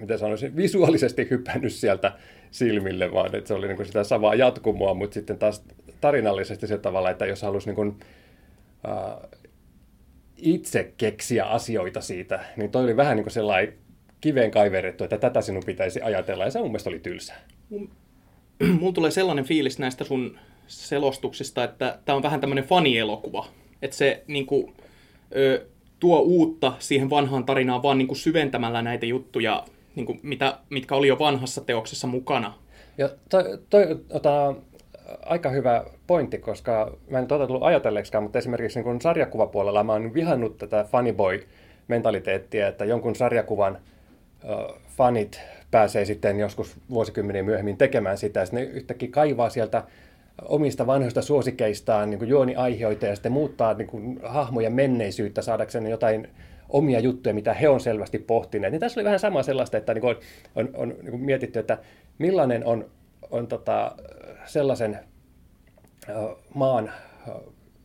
miten 0.00 0.18
sanoisin, 0.18 0.56
visuaalisesti 0.56 1.26
hypännyt 1.30 1.72
sieltä 1.72 2.12
silmille, 2.50 3.12
vaan 3.12 3.34
että 3.34 3.48
se 3.48 3.54
oli 3.54 3.66
niin 3.66 3.76
kuin 3.76 3.86
sitä 3.86 4.04
samaa 4.04 4.34
jatkumoa, 4.34 4.94
mutta 4.94 5.14
sitten 5.14 5.38
taas 5.38 5.64
tarinallisesti 6.00 6.66
se 6.66 6.78
tavalla, 6.78 7.10
että 7.10 7.26
jos 7.26 7.42
halusi 7.42 7.66
niin 7.66 7.76
kuin, 7.76 7.96
ää, 8.86 9.28
itse 10.36 10.92
keksiä 10.96 11.44
asioita 11.44 12.00
siitä, 12.00 12.44
niin 12.56 12.70
toi 12.70 12.84
oli 12.84 12.96
vähän 12.96 13.16
niin 13.16 13.24
kuin 13.24 13.32
sellainen 13.32 13.74
kiveen 14.20 14.50
kaiverrettu, 14.50 15.04
että 15.04 15.18
tätä 15.18 15.40
sinun 15.40 15.62
pitäisi 15.66 16.02
ajatella, 16.02 16.44
ja 16.44 16.50
se 16.50 16.58
mun 16.58 16.68
mielestä 16.68 16.90
oli 16.90 16.98
tylsää. 16.98 17.40
Mulla 18.80 18.92
tulee 18.94 19.10
sellainen 19.10 19.44
fiilis 19.44 19.78
näistä 19.78 20.04
sun 20.04 20.38
selostuksista, 20.66 21.64
että 21.64 21.98
tämä 22.04 22.16
on 22.16 22.22
vähän 22.22 22.40
tämmöinen 22.40 22.64
fanielokuva. 22.64 23.46
Että 23.82 23.96
se 23.96 24.24
niin 24.26 24.46
kuin, 24.46 24.74
ö, 25.36 25.66
tuo 26.00 26.18
uutta 26.20 26.72
siihen 26.78 27.10
vanhaan 27.10 27.44
tarinaan 27.44 27.82
vaan 27.82 27.98
niin 27.98 28.08
kuin 28.08 28.18
syventämällä 28.18 28.82
näitä 28.82 29.06
juttuja, 29.06 29.64
niin 29.94 30.06
kuin 30.06 30.20
mitä, 30.22 30.58
mitkä 30.70 30.94
oli 30.94 31.08
jo 31.08 31.18
vanhassa 31.18 31.60
teoksessa 31.60 32.06
mukana. 32.06 32.54
Ja 32.98 33.08
toi, 33.28 33.58
toi 33.70 34.00
ota, 34.10 34.54
aika 35.22 35.50
hyvä 35.50 35.84
pointti, 36.06 36.38
koska 36.38 36.96
mä 37.10 37.18
en 37.18 37.26
tuota 37.26 37.46
tullut 37.46 37.62
ajatelleeksikaan, 37.62 38.22
mutta 38.22 38.38
esimerkiksi 38.38 38.78
niin 38.78 38.84
kun 38.84 39.00
sarjakuvapuolella 39.00 39.84
mä 39.84 39.92
oon 39.92 40.14
vihannut 40.14 40.58
tätä 40.58 40.84
funnyboy 40.92 41.46
mentaliteettia, 41.88 42.68
että 42.68 42.84
jonkun 42.84 43.16
sarjakuvan 43.16 43.78
fanit 44.96 45.40
pääsee 45.70 46.04
sitten 46.04 46.40
joskus 46.40 46.76
vuosikymmeniä 46.90 47.42
myöhemmin 47.42 47.76
tekemään 47.76 48.18
sitä, 48.18 48.40
ja 48.40 48.46
ne 48.52 48.62
yhtäkkiä 48.62 49.08
kaivaa 49.12 49.50
sieltä 49.50 49.84
omista 50.42 50.86
vanhoista 50.86 51.22
suosikeistaan 51.22 52.10
niin 52.10 52.18
kuin 52.18 52.28
juoniaiheita 52.28 53.06
ja 53.06 53.14
sitten 53.14 53.32
muuttaa 53.32 53.74
niin 53.74 54.20
hahmoja 54.22 54.70
menneisyyttä 54.70 55.42
saadakseen 55.42 55.86
jotain 55.86 56.28
omia 56.70 57.00
juttuja, 57.00 57.34
mitä 57.34 57.54
he 57.54 57.68
on 57.68 57.80
selvästi 57.80 58.18
pohtineet. 58.18 58.72
Niin 58.72 58.80
tässä 58.80 59.00
oli 59.00 59.04
vähän 59.04 59.18
sama 59.18 59.42
sellaista, 59.42 59.76
että 59.76 59.94
niin 59.94 60.02
kuin 60.02 60.16
on, 60.56 60.68
on, 60.74 60.74
on 60.74 60.88
niin 60.88 61.10
kuin 61.10 61.22
mietitty, 61.22 61.58
että 61.58 61.78
millainen 62.18 62.64
on, 62.64 62.90
on 63.30 63.46
tota, 63.46 63.96
sellaisen 64.44 64.98
maan 66.54 66.92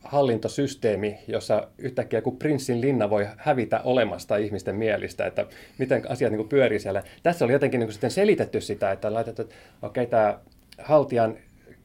hallintosysteemi, 0.03 1.19
jossa 1.27 1.67
yhtäkkiä 1.77 2.21
kun 2.21 2.37
prinssin 2.37 2.81
linna 2.81 3.09
voi 3.09 3.27
hävitä 3.37 3.81
olemasta 3.83 4.37
ihmisten 4.37 4.75
mielistä, 4.75 5.25
että 5.25 5.45
miten 5.77 6.11
asiat 6.11 6.31
niin 6.31 6.37
kuin 6.37 6.49
pyörii 6.49 6.79
siellä. 6.79 7.03
Tässä 7.23 7.45
oli 7.45 7.53
jotenkin 7.53 7.79
niin 7.79 7.87
kuin 7.87 7.93
sitten 7.93 8.11
selitetty 8.11 8.61
sitä, 8.61 8.91
että 8.91 9.13
laitettu, 9.13 9.41
että 9.41 9.55
okei, 9.81 10.03
okay, 10.03 10.11
tämä 10.11 10.39
haltijan 10.77 11.37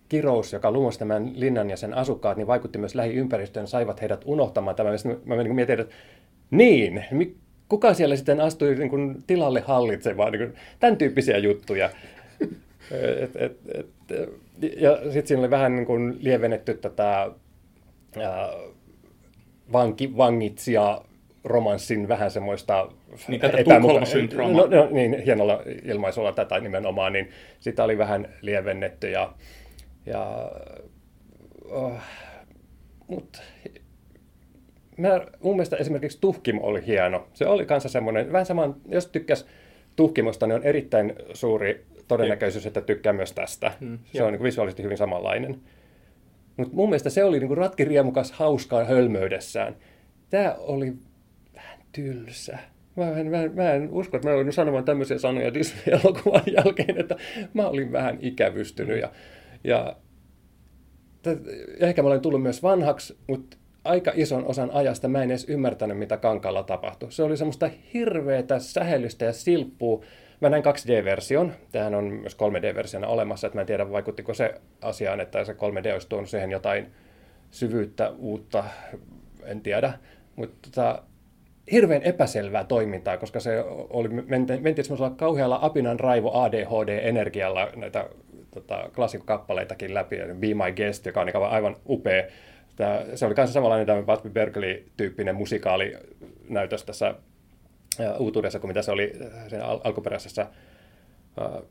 kirous, 0.08 0.52
joka 0.52 0.70
lumosi 0.70 0.98
tämän 0.98 1.32
linnan 1.34 1.70
ja 1.70 1.76
sen 1.76 1.94
asukkaat, 1.94 2.36
niin 2.36 2.46
vaikutti 2.46 2.78
myös 2.78 2.94
lähiympäristöön, 2.94 3.66
saivat 3.66 4.00
heidät 4.00 4.22
unohtamaan 4.24 4.76
tämän. 4.76 4.94
Mä 5.24 5.36
niin 5.36 5.54
mietin, 5.54 5.80
että 5.80 5.94
niin, 6.50 7.04
kuka 7.68 7.94
siellä 7.94 8.16
sitten 8.16 8.40
astui 8.40 8.74
niin 8.74 8.90
kuin 8.90 9.22
tilalle 9.26 9.60
hallitsemaan, 9.60 10.32
niin 10.32 10.48
kuin, 10.48 10.60
tämän 10.80 10.96
tyyppisiä 10.96 11.38
juttuja. 11.38 11.90
et, 13.22 13.36
et, 13.36 13.58
et, 13.74 13.86
ja 14.80 14.96
sitten 14.96 15.26
siinä 15.26 15.40
oli 15.40 15.50
vähän 15.50 15.76
niin 15.76 15.86
kuin 15.86 16.16
lievennetty 16.20 16.74
tätä 16.74 17.30
ää, 18.22 18.48
vanki, 19.72 20.16
vangitsija 20.16 21.04
romanssin 21.44 22.08
vähän 22.08 22.30
semmoista 22.30 22.88
niin, 23.28 23.40
tätä 23.40 23.56
epämuka- 23.56 24.52
no, 24.52 24.66
no, 24.66 24.88
niin, 24.90 25.22
hienolla 25.24 25.62
ilmaisulla 25.84 26.32
tätä 26.32 26.60
nimenomaan, 26.60 27.12
niin 27.12 27.30
sitä 27.60 27.84
oli 27.84 27.98
vähän 27.98 28.28
lievennetty 28.40 29.10
ja, 29.10 29.32
ja 30.06 30.50
oh, 31.64 31.92
mutta 33.06 33.38
mä, 35.00 35.26
mun 35.42 35.56
mielestä 35.56 35.76
esimerkiksi 35.76 36.18
Tuhkimo 36.20 36.60
oli 36.62 36.86
hieno. 36.86 37.28
Se 37.32 37.46
oli 37.46 37.66
kanssa 37.66 37.88
semmoinen, 37.88 38.32
vähän 38.32 38.46
saman, 38.46 38.76
jos 38.88 39.06
tykkäs 39.06 39.46
Tuhkimosta, 39.96 40.46
niin 40.46 40.54
on 40.54 40.62
erittäin 40.62 41.12
suuri 41.34 41.86
todennäköisyys, 42.08 42.66
että 42.66 42.80
tykkää 42.80 43.12
myös 43.12 43.32
tästä. 43.32 43.72
Hmm, 43.80 43.98
se 44.12 44.18
jo. 44.18 44.26
on 44.26 44.32
niin 44.32 44.42
visuaalisesti 44.42 44.82
hyvin 44.82 44.98
samanlainen. 44.98 45.60
Mutta 46.56 46.74
mun 46.74 46.88
mielestä 46.88 47.10
se 47.10 47.24
oli 47.24 47.40
niin 47.40 47.56
ratkiriemukas 47.56 48.32
hauskaa 48.32 48.84
hölmöydessään. 48.84 49.76
Tämä 50.30 50.54
oli 50.58 50.92
vähän 51.54 51.78
tylsä. 51.92 52.58
Mä 52.96 53.10
en, 53.10 53.26
mä, 53.26 53.42
en, 53.42 53.54
mä 53.54 53.72
en 53.72 53.88
usko, 53.92 54.16
että 54.16 54.28
mä 54.28 54.34
olin 54.34 54.52
sanomaan 54.52 54.84
tämmöisiä 54.84 55.18
sanoja 55.18 55.54
Disney-elokuvan 55.54 56.42
jälkeen, 56.64 57.00
että 57.00 57.16
mä 57.54 57.68
olin 57.68 57.92
vähän 57.92 58.18
ikävystynyt. 58.20 59.00
Ja, 59.00 59.12
ja, 59.64 59.96
ja 61.80 61.86
ehkä 61.86 62.02
mä 62.02 62.08
olen 62.08 62.20
tullut 62.20 62.42
myös 62.42 62.62
vanhaksi, 62.62 63.18
mutta 63.28 63.56
aika 63.84 64.12
ison 64.14 64.46
osan 64.46 64.70
ajasta 64.70 65.08
mä 65.08 65.22
en 65.22 65.30
edes 65.30 65.48
ymmärtänyt, 65.48 65.98
mitä 65.98 66.16
kankalla 66.16 66.62
tapahtui. 66.62 67.12
Se 67.12 67.22
oli 67.22 67.36
semmoista 67.36 67.70
hirveätä 67.94 68.58
sähellystä 68.58 69.24
ja 69.24 69.32
silppua. 69.32 70.04
Mä 70.40 70.48
näin 70.48 70.64
2D-version. 70.64 71.52
Tähän 71.72 71.94
on 71.94 72.04
myös 72.04 72.36
3D-versiona 72.36 73.06
olemassa, 73.06 73.46
että 73.46 73.56
mä 73.56 73.60
en 73.60 73.66
tiedä 73.66 73.90
vaikuttiko 73.90 74.34
se 74.34 74.54
asiaan, 74.82 75.20
että 75.20 75.44
se 75.44 75.52
3D 75.52 75.92
olisi 75.92 76.08
tuonut 76.08 76.30
siihen 76.30 76.50
jotain 76.50 76.92
syvyyttä, 77.50 78.12
uutta, 78.18 78.64
en 79.44 79.60
tiedä. 79.60 79.92
Mutta 80.36 80.70
tota, 80.70 81.02
hirveän 81.72 82.02
epäselvää 82.02 82.64
toimintaa, 82.64 83.16
koska 83.16 83.40
se 83.40 83.64
oli, 83.90 84.08
mentiin, 84.08 84.62
mentiin 84.62 84.84
semmoisella 84.84 85.10
kauhealla 85.10 85.58
apinan 85.62 86.00
raivo 86.00 86.32
ADHD-energialla 86.32 87.68
näitä 87.76 88.08
tota, 88.54 88.90
klassikkokappaleitakin 88.94 89.94
läpi, 89.94 90.16
Be 90.16 90.54
My 90.54 90.72
Guest, 90.76 91.06
joka 91.06 91.20
on 91.20 91.50
aivan 91.50 91.76
upea 91.88 92.22
Tämä, 92.80 93.04
se 93.14 93.26
oli 93.26 93.34
myös 93.36 93.52
samanlainen 93.52 93.86
tämä 93.86 94.02
Busby 94.02 94.30
Berkeley-tyyppinen 94.30 95.34
musikaali 95.34 95.96
näytös 96.48 96.84
tässä 96.84 97.14
uutuudessa 98.18 98.58
kuin 98.58 98.68
mitä 98.68 98.82
se 98.82 98.90
oli 98.90 99.12
sen 99.48 99.62
al- 99.62 99.80
alkuperäisessä 99.84 100.46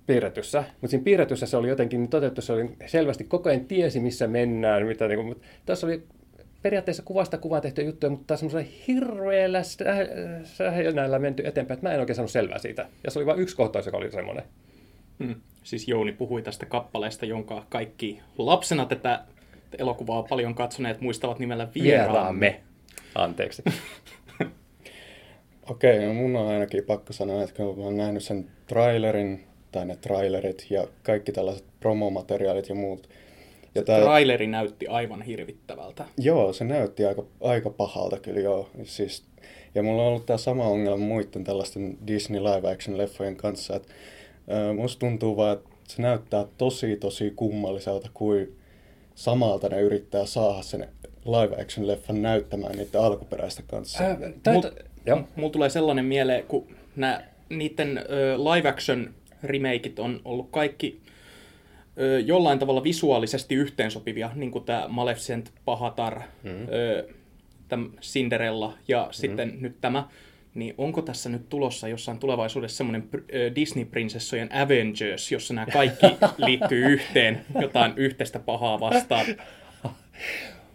piirretyssä. 0.07 0.63
Mutta 0.81 0.87
siinä 0.87 1.03
piirretyssä 1.03 1.45
se 1.45 1.57
oli 1.57 1.69
jotenkin 1.69 2.07
toteutettu, 2.09 2.41
se 2.41 2.53
oli 2.53 2.69
selvästi 2.85 3.23
koko 3.23 3.49
ajan 3.49 3.65
tiesi, 3.65 3.99
missä 3.99 4.27
mennään. 4.27 4.85
Mitä, 4.85 5.07
niin 5.07 5.17
kuin, 5.17 5.27
mutta 5.27 5.47
tässä 5.65 5.87
oli 5.87 6.03
periaatteessa 6.61 7.03
kuvasta 7.03 7.37
kuvaan 7.37 7.61
tehty 7.61 7.81
juttuja, 7.81 8.09
mutta 8.09 8.37
semmoisella 8.37 8.65
hirveällä 8.87 9.61
sähjönällä 10.43 11.19
menty 11.19 11.47
eteenpäin, 11.47 11.75
että 11.75 11.87
mä 11.89 11.93
en 11.93 11.99
oikein 11.99 12.15
saanut 12.15 12.31
selvää 12.31 12.59
siitä. 12.59 12.87
Ja 13.03 13.11
se 13.11 13.19
oli 13.19 13.25
vain 13.25 13.39
yksi 13.39 13.55
kohtaus, 13.55 13.85
joka 13.85 13.97
oli 13.97 14.11
semmoinen. 14.11 14.43
Hmm. 15.23 15.35
Siis 15.63 15.87
Jouni 15.87 16.11
puhui 16.11 16.41
tästä 16.41 16.65
kappaleesta, 16.65 17.25
jonka 17.25 17.65
kaikki 17.69 18.21
lapsena 18.37 18.85
tätä 18.85 19.23
elokuvaa 19.77 20.23
paljon 20.23 20.55
katsoneet 20.55 21.01
muistavat 21.01 21.39
nimellä 21.39 21.67
Vieraamme. 21.75 22.61
Anteeksi. 23.15 23.63
Okei, 25.69 25.97
okay, 25.97 26.07
no 26.07 26.13
mun 26.13 26.35
on 26.35 26.47
ainakin 26.47 26.83
pakko 26.83 27.13
sanoa, 27.13 27.43
että 27.43 27.55
kun 27.55 27.77
mä 27.77 27.83
oon 27.83 27.97
nähnyt 27.97 28.23
sen 28.23 28.47
trailerin, 28.67 29.43
tai 29.71 29.85
ne 29.85 29.95
trailerit 29.95 30.67
ja 30.69 30.87
kaikki 31.03 31.31
tällaiset 31.31 31.65
promomateriaalit 31.79 32.69
ja 32.69 32.75
muut. 32.75 33.09
Ja 33.75 33.83
tää... 33.83 34.01
traileri 34.01 34.47
näytti 34.47 34.87
aivan 34.87 35.21
hirvittävältä. 35.21 36.05
Joo, 36.17 36.53
se 36.53 36.63
näytti 36.63 37.05
aika, 37.05 37.23
aika 37.41 37.69
pahalta 37.69 38.19
kyllä 38.19 38.39
joo. 38.39 38.69
Siis, 38.83 39.23
ja 39.75 39.83
mulla 39.83 40.01
on 40.01 40.07
ollut 40.07 40.25
tämä 40.25 40.37
sama 40.37 40.63
ongelma 40.63 41.05
muiden 41.05 41.43
tällaisten 41.43 41.97
Disney 42.07 42.43
live 42.43 42.71
action 42.71 42.97
leffojen 42.97 43.35
kanssa, 43.35 43.75
että 43.75 43.93
äh, 44.51 44.75
musta 44.75 44.99
tuntuu 44.99 45.37
vaan, 45.37 45.53
että 45.53 45.69
se 45.87 46.01
näyttää 46.01 46.45
tosi 46.57 46.95
tosi 46.95 47.33
kummalliselta 47.35 48.09
kuin 48.13 48.58
samalta 49.19 49.69
ne 49.69 49.81
yrittää 49.81 50.25
saada 50.25 50.61
sen 50.61 50.87
live 51.25 51.61
action 51.61 51.87
leffan 51.87 52.21
näyttämään 52.21 52.75
niiden 52.75 53.01
alkuperäistä 53.01 53.63
kanssa. 53.67 54.03
Ää, 54.03 54.17
Mul, 54.53 54.61
mulla 55.35 55.51
tulee 55.51 55.69
sellainen 55.69 56.05
mieleen, 56.05 56.43
kun 56.43 56.67
nämä, 56.95 57.21
niiden 57.49 57.97
ö, 57.97 58.37
live 58.37 58.69
action 58.69 59.13
remakeit 59.43 59.99
on 59.99 60.21
ollut 60.25 60.47
kaikki 60.51 61.01
ö, 61.97 62.19
jollain 62.19 62.59
tavalla 62.59 62.83
visuaalisesti 62.83 63.55
yhteensopivia, 63.55 64.29
niin 64.35 64.51
kuin 64.51 64.65
tämä 64.65 64.85
Maleficent, 64.87 65.51
Pahatar, 65.65 66.21
mm-hmm. 66.43 66.67
ö, 66.71 67.07
Cinderella 68.01 68.73
ja 68.87 68.99
mm-hmm. 68.99 69.13
sitten 69.13 69.57
nyt 69.59 69.81
tämä 69.81 70.07
niin 70.59 70.73
onko 70.77 71.01
tässä 71.01 71.29
nyt 71.29 71.49
tulossa 71.49 71.87
jossain 71.87 72.19
tulevaisuudessa 72.19 72.77
semmoinen 72.77 73.09
Disney-prinsessojen 73.55 74.49
Avengers, 74.53 75.31
jossa 75.31 75.53
nämä 75.53 75.67
kaikki 75.73 76.07
liittyy 76.45 76.85
yhteen 76.85 77.45
jotain 77.61 77.93
yhteistä 77.95 78.39
pahaa 78.39 78.79
vastaan? 78.79 79.25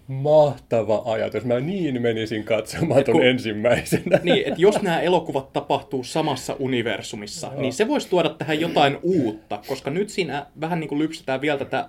Mahtava 0.08 1.02
ajatus. 1.06 1.44
Mä 1.44 1.60
niin 1.60 2.02
menisin 2.02 2.44
katsomaan 2.44 3.04
tuon 3.04 3.24
ensimmäisenä. 3.24 4.20
Niin, 4.22 4.46
että 4.46 4.60
jos 4.60 4.82
nämä 4.82 5.00
elokuvat 5.00 5.52
tapahtuu 5.52 6.04
samassa 6.04 6.56
universumissa, 6.58 7.50
no. 7.54 7.60
niin 7.60 7.72
se 7.72 7.88
voisi 7.88 8.08
tuoda 8.08 8.28
tähän 8.28 8.60
jotain 8.60 8.98
uutta, 9.02 9.60
koska 9.68 9.90
nyt 9.90 10.08
siinä 10.08 10.46
vähän 10.60 10.80
niin 10.80 10.88
kuin 10.88 10.98
lypsetään 10.98 11.40
vielä 11.40 11.58
tätä 11.58 11.88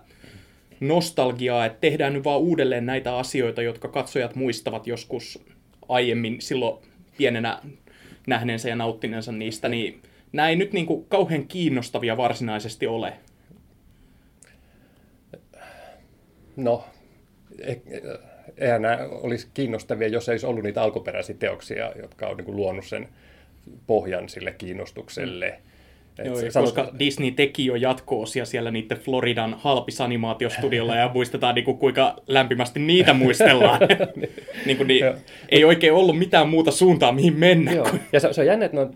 nostalgiaa, 0.80 1.66
että 1.66 1.80
tehdään 1.82 2.14
nyt 2.14 2.24
vaan 2.24 2.40
uudelleen 2.40 2.86
näitä 2.86 3.18
asioita, 3.18 3.62
jotka 3.62 3.88
katsojat 3.88 4.36
muistavat 4.36 4.88
joskus 4.88 5.46
aiemmin 5.90 6.42
silloin 6.42 6.84
pienenä 7.18 7.60
nähneensä 8.28 8.70
ja 8.70 8.76
nauttineensa 8.76 9.32
niistä, 9.32 9.70
niin 9.70 10.02
nämä 10.32 10.50
ei 10.50 10.56
nyt 10.56 10.74
niin 10.74 10.86
kuin 10.86 11.06
kauhean 11.10 11.48
kiinnostavia 11.48 12.18
varsinaisesti 12.18 12.88
ole. 12.88 13.14
No, 16.56 16.86
e- 17.60 17.76
eihän 18.58 18.82
nämä 18.82 18.98
olisi 19.12 19.48
kiinnostavia, 19.54 20.08
jos 20.08 20.30
ei 20.30 20.34
olisi 20.34 20.46
ollut 20.46 20.64
niitä 20.64 20.82
alkuperäisiä 20.82 21.36
teoksia, 21.40 21.92
jotka 22.02 22.28
on 22.28 22.38
niin 22.38 22.46
kuin 22.46 22.56
luonut 22.56 22.86
sen 22.86 23.10
pohjan 23.88 24.30
sille 24.30 24.52
kiinnostukselle. 24.52 25.50
Mm 25.50 25.75
Joo, 26.24 26.36
koska 26.36 26.84
sanot... 26.84 27.00
Disney 27.00 27.32
teki 27.32 27.66
jo 27.66 27.76
jatko-osia 27.76 28.46
siellä 28.46 28.72
niiden 28.72 28.98
Floridan 28.98 29.56
halpisanimaatiostudiolla 29.60 30.96
ja 30.96 31.12
muistetaan 31.14 31.56
niin 31.56 31.66
kuin, 31.66 31.78
kuinka 31.78 32.16
lämpimästi 32.28 32.80
niitä 32.80 33.14
muistellaan. 33.24 33.80
niin 34.66 34.78
kuin, 34.78 34.88
niin, 34.88 35.06
ei 35.50 35.66
oikein 35.66 35.94
ollut 35.94 36.20
mitään 36.20 36.50
muuta 36.50 36.72
suuntaa, 36.72 37.12
mihin 37.12 37.40
mennä. 37.40 37.72
Joo. 37.72 37.90
Kun... 37.90 38.00
Ja 38.14 38.20
se, 38.20 38.34
se 38.34 38.42
on 38.42 38.48
jännä, 38.48 38.66
että 38.66 38.78
no, 38.78 38.92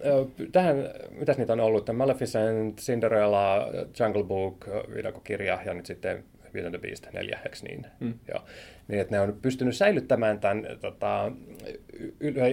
tähän, 0.51 0.75
mitäs 1.11 1.37
niitä 1.37 1.53
on 1.53 1.59
ollut? 1.59 1.89
Maleficent, 1.93 2.77
Cinderella, 2.77 3.67
Jungle 3.99 4.23
Book, 4.23 4.67
videokirja 4.95 5.59
ja 5.65 5.73
nyt 5.73 5.85
sitten 5.85 6.23
Beauty 6.53 6.67
and 6.67 6.75
the 6.75 6.81
Beast 6.87 7.07
4, 7.13 7.39
eikö 7.45 7.57
niin? 7.61 7.85
Mm. 7.99 8.13
Joo. 8.27 8.43
Niin, 8.87 9.01
että 9.01 9.15
ne 9.15 9.19
on 9.19 9.37
pystynyt 9.41 9.75
säilyttämään 9.75 10.39
tämän 10.39 10.67
tota, 10.81 11.31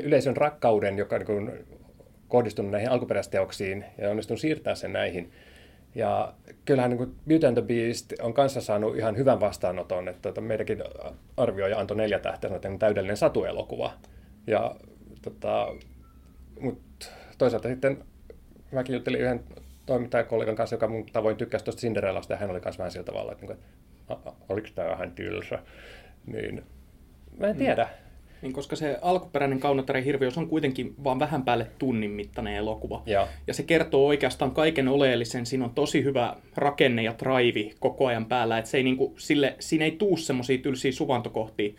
yleisön 0.03 0.37
rakkauden, 0.37 0.99
joka 0.99 1.19
niin 1.19 1.27
kuin, 1.27 1.53
kohdistunut 2.29 2.73
näihin 2.73 2.91
alkuperäisteoksiin 2.91 3.85
ja 3.99 4.11
onnistunut 4.11 4.41
siirtää 4.41 4.75
sen 4.75 4.93
näihin. 4.93 5.33
Ja 5.95 6.35
kyllähän 6.65 6.91
niin 6.91 7.17
Beauty 7.29 7.47
and 7.47 7.57
the 7.57 7.63
Beast 7.63 8.13
on 8.21 8.35
kanssa 8.35 8.61
saanut 8.61 8.97
ihan 8.97 9.17
hyvän 9.17 9.41
vastaanoton, 9.41 10.09
että 10.09 10.23
tota, 10.23 10.41
meidänkin 10.41 10.85
arvioija 11.37 11.79
antoi 11.79 11.97
neljä 11.97 12.19
tähteä, 12.19 12.57
että 12.57 12.69
on 12.69 12.79
täydellinen 12.79 13.17
satuelokuva. 13.17 13.93
Ja, 14.47 14.77
tota, 15.23 15.75
mutta 16.61 17.07
toisaalta 17.39 17.69
sitten 17.69 18.05
mäkin 18.73 18.95
juttelin 18.95 19.21
yhden 19.21 19.45
toimittajakollegan 19.87 20.57
kanssa, 20.57 20.77
joka 20.77 20.89
mun 20.89 21.07
tavoin 21.13 21.37
tykkäsi 21.37 21.65
tuosta 21.65 21.81
Cinderellasta, 21.81 22.33
ja 22.33 22.37
hän 22.37 22.51
oli 22.51 22.61
myös 22.65 22.79
vähän 22.79 22.91
sillä 22.91 23.05
tavalla, 23.05 23.33
että, 23.33 23.47
niinku, 23.47 23.63
että 24.11 24.33
oliko 24.49 24.69
tämä 24.75 24.89
vähän 24.89 25.13
tylsä. 25.13 25.59
Niin, 26.27 26.63
mä 27.39 27.47
en 27.47 27.57
tiedä. 27.57 27.85
Mm. 27.85 28.06
Niin, 28.43 28.53
koska 28.53 28.77
se 28.77 28.99
alkuperäinen 29.03 29.61
Kaunottaren 29.61 30.05
hirviös 30.05 30.39
on 30.39 30.49
kuitenkin 30.49 30.95
vain 31.05 31.19
vähän 31.19 31.43
päälle 31.43 31.67
tunnin 31.79 32.11
mittainen 32.11 32.55
elokuva. 32.55 33.03
Ja. 33.07 33.29
ja 33.47 33.55
se 33.55 33.63
kertoo 33.63 34.07
oikeastaan 34.07 34.51
kaiken 34.51 34.89
oleellisen. 34.89 35.47
Siinä 35.47 35.65
on 35.65 35.75
tosi 35.75 36.05
hyvä 36.05 36.37
rakenne 36.57 37.03
ja 37.03 37.15
drive 37.25 37.75
koko 37.81 38.07
ajan 38.07 38.27
päällä. 38.27 38.59
Että 38.59 38.71
se 38.71 38.77
ei 38.77 38.83
niinku, 38.83 39.15
sille, 39.19 39.57
siinä 39.59 39.85
ei 39.85 39.91
tuu 39.91 40.17
semmoisia 40.17 40.59
tylsiä 40.59 40.93
suvantokohtia. 40.93 41.73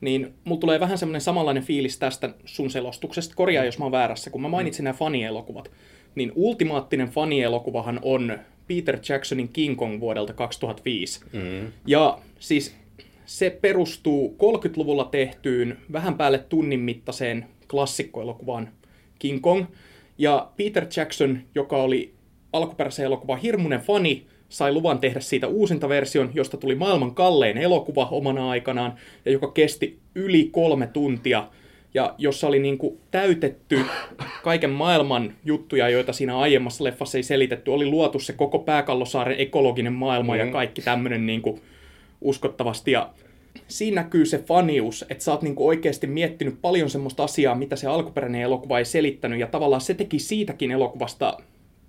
Niin 0.00 0.34
mulla 0.44 0.60
tulee 0.60 0.80
vähän 0.80 0.98
semmoinen 0.98 1.20
samanlainen 1.20 1.62
fiilis 1.62 1.98
tästä 1.98 2.34
sun 2.44 2.70
selostuksesta. 2.70 3.34
Korjaa, 3.34 3.64
jos 3.64 3.78
mä 3.78 3.84
oon 3.84 3.92
väärässä. 3.92 4.30
Kun 4.30 4.42
mä 4.42 4.48
mainitsin 4.48 4.82
mm. 4.82 4.84
nämä 4.84 4.98
fanielokuvat, 4.98 5.70
niin 6.14 6.32
ultimaattinen 6.34 7.08
fanielokuvahan 7.08 7.98
on 8.02 8.38
Peter 8.68 8.98
Jacksonin 9.08 9.48
King 9.48 9.76
Kong 9.76 10.00
vuodelta 10.00 10.32
2005. 10.32 11.20
Mm. 11.32 11.72
Ja 11.86 12.18
siis 12.38 12.76
se 13.30 13.50
perustuu 13.50 14.36
30-luvulla 14.38 15.04
tehtyyn 15.04 15.78
vähän 15.92 16.16
päälle 16.16 16.38
tunnin 16.38 16.80
mittaiseen 16.80 17.46
klassikkoelokuvaan 17.70 18.68
King 19.18 19.40
Kong. 19.40 19.64
Ja 20.18 20.50
Peter 20.56 20.86
Jackson, 20.96 21.38
joka 21.54 21.76
oli 21.76 22.14
alkuperäisen 22.52 23.04
elokuvan 23.04 23.38
hirmuinen 23.38 23.80
fani, 23.80 24.26
sai 24.48 24.72
luvan 24.72 24.98
tehdä 24.98 25.20
siitä 25.20 25.46
uusinta 25.46 25.88
version, 25.88 26.30
josta 26.34 26.56
tuli 26.56 26.74
maailman 26.74 27.14
kallein 27.14 27.58
elokuva 27.58 28.08
omana 28.10 28.50
aikanaan, 28.50 28.94
ja 29.24 29.32
joka 29.32 29.50
kesti 29.50 29.98
yli 30.14 30.48
kolme 30.52 30.86
tuntia, 30.86 31.48
ja 31.94 32.14
jossa 32.18 32.48
oli 32.48 32.58
niin 32.58 32.78
kuin 32.78 32.98
täytetty 33.10 33.80
kaiken 34.42 34.70
maailman 34.70 35.34
juttuja, 35.44 35.88
joita 35.88 36.12
siinä 36.12 36.38
aiemmassa 36.38 36.84
leffassa 36.84 37.18
ei 37.18 37.22
selitetty. 37.22 37.70
Oli 37.70 37.86
luotu 37.86 38.18
se 38.18 38.32
koko 38.32 38.58
pääkallosaaren 38.58 39.40
ekologinen 39.40 39.92
maailma 39.92 40.32
mm. 40.32 40.38
ja 40.38 40.46
kaikki 40.46 40.82
tämmöinen 40.82 41.26
niin 41.26 41.42
kuin 41.42 41.60
uskottavasti. 42.20 42.90
Ja 42.90 43.10
siinä 43.68 44.02
näkyy 44.02 44.26
se 44.26 44.38
fanius, 44.38 45.04
että 45.10 45.24
sä 45.24 45.32
oot 45.32 45.42
niinku 45.42 45.68
oikeasti 45.68 46.06
miettinyt 46.06 46.58
paljon 46.62 46.90
semmoista 46.90 47.24
asiaa, 47.24 47.54
mitä 47.54 47.76
se 47.76 47.86
alkuperäinen 47.86 48.40
elokuva 48.40 48.78
ei 48.78 48.84
selittänyt, 48.84 49.40
ja 49.40 49.46
tavallaan 49.46 49.80
se 49.80 49.94
teki 49.94 50.18
siitäkin 50.18 50.70
elokuvasta 50.70 51.38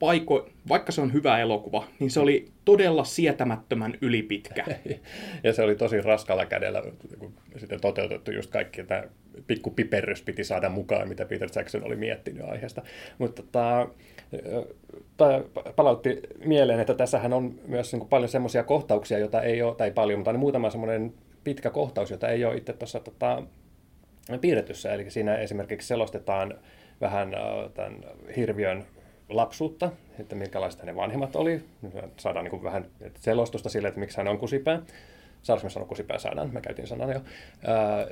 paiko, 0.01 0.49
vaikka 0.69 0.91
se 0.91 1.01
on 1.01 1.13
hyvä 1.13 1.39
elokuva, 1.39 1.87
niin 1.99 2.11
se 2.11 2.19
oli 2.19 2.47
todella 2.65 3.03
sietämättömän 3.03 3.97
ylipitkä. 4.01 4.65
ja 5.43 5.53
se 5.53 5.63
oli 5.63 5.75
tosi 5.75 6.01
raskalla 6.01 6.45
kädellä 6.45 6.83
kun 7.19 7.33
sitten 7.57 7.81
toteutettu 7.81 8.31
just 8.31 8.51
kaikki, 8.51 8.81
että 8.81 9.03
pikku 9.47 9.69
piperrys 9.69 10.21
piti 10.21 10.43
saada 10.43 10.69
mukaan, 10.69 11.09
mitä 11.09 11.25
Peter 11.25 11.49
Jackson 11.55 11.83
oli 11.83 11.95
miettinyt 11.95 12.45
aiheesta. 12.45 12.81
Mutta 13.17 13.43
tota, 13.43 13.51
tämä 13.51 13.87
palautti 15.75 16.21
mieleen, 16.45 16.79
että 16.79 16.93
tässähän 16.93 17.33
on 17.33 17.59
myös 17.67 17.91
niin 17.91 17.99
kuin 17.99 18.09
paljon 18.09 18.29
semmoisia 18.29 18.63
kohtauksia, 18.63 19.17
joita 19.17 19.41
ei 19.41 19.61
ole, 19.61 19.75
tai 19.75 19.91
paljon, 19.91 20.19
mutta 20.19 20.31
on 20.31 20.39
muutama 20.39 20.69
semmoinen 20.69 21.13
pitkä 21.43 21.69
kohtaus, 21.69 22.11
jota 22.11 22.29
ei 22.29 22.45
ole 22.45 22.55
itse 22.55 22.73
tuossa 22.73 22.99
tota, 22.99 23.43
piirretyssä. 24.41 24.93
Eli 24.93 25.11
siinä 25.11 25.35
esimerkiksi 25.35 25.87
selostetaan 25.87 26.53
vähän 27.01 27.35
tämän 27.73 28.05
hirviön 28.35 28.85
lapsuutta, 29.29 29.91
että 30.19 30.35
minkälaiset 30.35 30.79
hänen 30.81 30.95
vanhemmat 30.95 31.35
oli. 31.35 31.63
Saadaan 32.17 32.43
niin 32.45 32.49
kuin 32.51 32.63
vähän 32.63 32.85
selostusta 33.15 33.69
sille, 33.69 33.87
että 33.87 33.99
miksi 33.99 34.17
hän 34.17 34.27
on 34.27 34.37
kusipää. 34.37 34.81
Saadaanko 35.41 35.65
me 35.65 35.69
sanoa 35.69 35.87
kusipää 35.87 36.17
saadaan? 36.17 36.53
Mä 36.53 36.61
käytin 36.61 36.87
sanan 36.87 37.09
jo. 37.09 37.21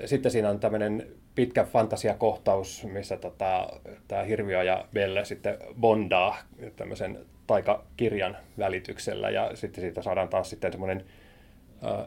Sitten 0.05 0.31
siinä 0.31 0.49
on 0.49 0.59
tämmöinen 0.59 1.07
pitkä 1.35 1.63
fantasiakohtaus, 1.63 2.83
missä 2.91 3.17
tota, 3.17 3.69
tämä 4.07 4.23
Hirviö 4.23 4.63
ja 4.63 4.85
Belle 4.93 5.25
sitten 5.25 5.57
bondaa 5.79 6.37
tämmöisen 6.75 7.19
taikakirjan 7.47 8.37
välityksellä. 8.57 9.29
Ja 9.29 9.55
sitten 9.55 9.81
siitä 9.81 10.01
saadaan 10.01 10.29
taas 10.29 10.49
sitten 10.49 10.71
semmoinen 10.71 11.05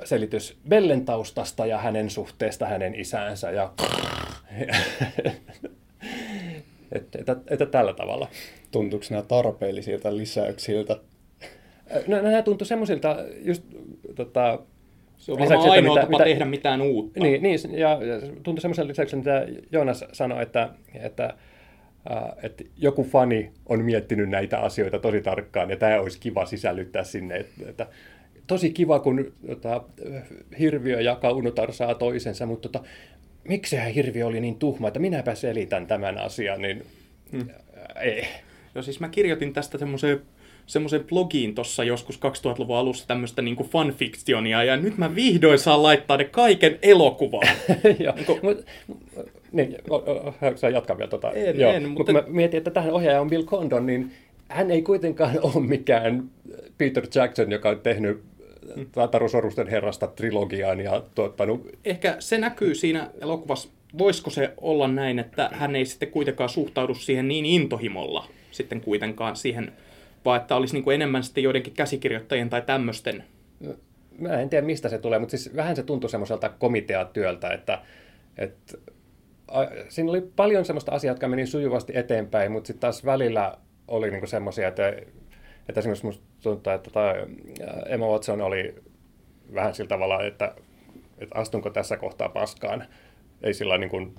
selitys 0.05 0.59
Bellen 0.69 1.05
taustasta 1.05 1.67
ja 1.67 1.79
hänen 1.79 2.11
suhteesta 2.11 2.67
hänen 2.67 2.95
isäänsä. 2.95 3.51
Ja, 3.51 3.73
että, 6.93 7.19
että, 7.19 7.37
että 7.51 7.67
tällä 7.67 7.93
tavalla. 7.93 8.29
Tuntuuko 8.71 9.07
nämä 9.11 9.23
tarpeellisilta 9.23 10.17
lisäyksiltä? 10.17 10.97
No, 12.07 12.23
nämä 12.23 12.43
tuntuu 12.43 12.67
semmoisilta 12.67 13.17
just 13.45 13.63
tota, 14.15 14.59
se 15.23 15.33
on 15.33 15.41
lisäksi, 15.41 15.69
ainoa 15.69 15.95
mitä, 15.95 16.07
tapa 16.07 16.17
mitä, 16.19 16.25
tehdä 16.25 16.45
mitään 16.45 16.81
uutta. 16.81 17.21
Niin, 17.21 17.43
niin 17.43 17.59
ja, 17.73 17.89
ja 18.05 18.21
tuntui 18.43 18.61
semmoisen 18.61 18.89
lisäksi, 18.89 19.17
mitä 19.17 19.47
Joonas 19.73 20.05
sanoi, 20.13 20.43
että, 20.43 20.69
että, 20.95 21.25
äh, 22.11 22.23
että 22.43 22.65
joku 22.77 23.05
fani 23.05 23.51
on 23.67 23.85
miettinyt 23.85 24.29
näitä 24.29 24.59
asioita 24.59 24.99
tosi 24.99 25.21
tarkkaan, 25.21 25.71
ja 25.71 25.77
tämä 25.77 26.01
olisi 26.01 26.21
kiva 26.21 26.47
sisällyttää 26.47 27.05
sinne. 27.05 27.37
Että, 27.37 27.69
että 27.69 27.87
tosi 28.47 28.71
kiva, 28.71 29.01
kun 29.01 29.33
tota, 29.47 29.85
hirviö 30.59 31.01
ja 31.01 31.17
kaunotar 31.17 31.73
saa 31.73 31.95
toisensa, 31.95 32.47
mutta 32.47 32.69
tota, 32.69 32.85
miksehän 33.49 33.93
hirviö 33.93 34.27
oli 34.27 34.41
niin 34.41 34.57
tuhma, 34.57 34.89
että 34.89 35.01
minäpä 35.01 35.35
selitän 35.35 35.87
tämän 35.87 36.19
asian, 36.19 36.63
niin 36.63 36.87
hmm. 37.33 37.49
ei. 38.01 38.27
Joo, 38.75 38.83
siis 38.83 39.01
mä 39.01 39.09
kirjoitin 39.09 39.53
tästä 39.53 39.79
semmoisen 39.79 40.21
semmoisen 40.67 41.05
blogiin 41.05 41.55
tuossa 41.55 41.85
joskus 41.85 42.17
2000-luvun 42.17 42.77
alussa 42.77 43.07
tämmöistä 43.07 43.43
niin 43.43 43.57
fanfiktionia, 43.57 44.65
ja 44.65 44.77
nyt 44.77 44.99
mä 44.99 45.15
vihdoin 45.15 45.59
saan 45.59 45.83
laittaa 45.83 46.17
ne 46.17 46.25
kaiken 46.25 46.79
elokuvaan. 46.83 47.49
Joo, 48.05 48.15
niin, 48.15 48.27
mut, 48.43 48.67
niin, 49.53 49.77
sä 50.57 50.69
jatkaa 50.69 50.99
vielä 50.99 51.11
tota. 51.11 51.33
En, 51.33 51.61
Joo. 51.61 51.73
en, 51.73 51.89
mutta... 51.89 52.13
Mä 52.13 52.23
mietin, 52.27 52.59
että 52.59 52.71
tähän 52.71 52.93
ohjaaja 52.93 53.21
on 53.21 53.31
Bill 53.31 53.45
Condon, 53.45 53.87
niin 53.87 54.13
hän 54.49 54.71
ei 54.71 54.83
kuitenkaan 54.83 55.39
ole 55.55 55.67
mikään 55.67 56.31
Peter 56.79 57.07
Jackson, 57.15 57.53
joka 57.53 57.69
on 57.69 57.81
tehnyt 57.81 58.23
Taru 59.11 59.29
Sorusten 59.29 59.69
herrasta 59.69 60.07
trilogiaan 60.07 60.81
ja 60.81 61.03
tuottanut... 61.15 61.69
Ehkä 61.85 62.17
se 62.19 62.39
näkyy 62.39 62.75
siinä 62.75 63.11
elokuvassa. 63.21 63.69
Voisiko 63.99 64.31
se 64.31 64.53
olla 64.61 64.89
näin, 64.89 65.19
että 65.19 65.51
hän 65.53 65.77
ei 65.77 65.85
sitten 65.85 66.11
kuitenkaan 66.11 66.49
suhtaudu 66.49 66.95
siihen 66.95 67.29
niin 67.29 67.47
intohimolla 67.47 68.27
sitten 68.53 68.81
kuitenkaan 68.81 69.37
siihen, 69.37 69.73
vaan 70.25 70.41
että 70.41 70.57
olisi 70.57 70.75
niin 70.75 70.85
kuin 70.85 70.95
enemmän 70.95 71.23
sitten 71.23 71.45
joidenkin 71.45 71.73
käsikirjoittajien 71.73 72.51
tai 72.51 72.63
tämmöisten? 72.63 73.25
Mä 74.19 74.41
en 74.41 74.49
tiedä, 74.49 74.67
mistä 74.67 74.89
se 74.89 74.99
tulee, 74.99 75.19
mutta 75.19 75.31
siis 75.31 75.57
vähän 75.57 75.77
se 75.77 75.83
tuntuu 75.83 76.11
semmoiselta 76.11 76.49
komiteatyöltä, 76.49 77.51
että, 77.51 77.79
että 78.39 78.79
a, 79.49 79.61
siinä 79.89 80.11
oli 80.11 80.21
paljon 80.37 80.65
semmoista 80.65 80.93
asiaa, 80.93 81.13
jotka 81.13 81.29
meni 81.29 81.47
sujuvasti 81.47 81.93
eteenpäin, 81.97 82.53
mutta 82.53 82.67
sitten 82.67 82.81
taas 82.81 83.05
välillä 83.05 83.59
oli 83.89 84.11
niinku 84.11 84.27
semmoisia, 84.27 84.69
että 84.69 84.93
että 85.69 85.81
esimerkiksi 85.81 86.05
minusta 86.05 86.25
tuntuu, 86.43 86.73
että 86.73 86.91
tämä 86.91 87.15
Emma 87.87 88.07
Watson 88.07 88.41
oli 88.41 88.75
vähän 89.55 89.75
sillä 89.75 89.89
tavalla, 89.89 90.25
että, 90.25 90.55
että 91.19 91.39
astunko 91.39 91.71
tässä 91.71 91.97
kohtaa 91.97 92.29
paskaan. 92.29 92.85
Ei 93.43 93.55
sillä 93.55 93.79
niin 93.79 93.91
kuin 93.91 94.15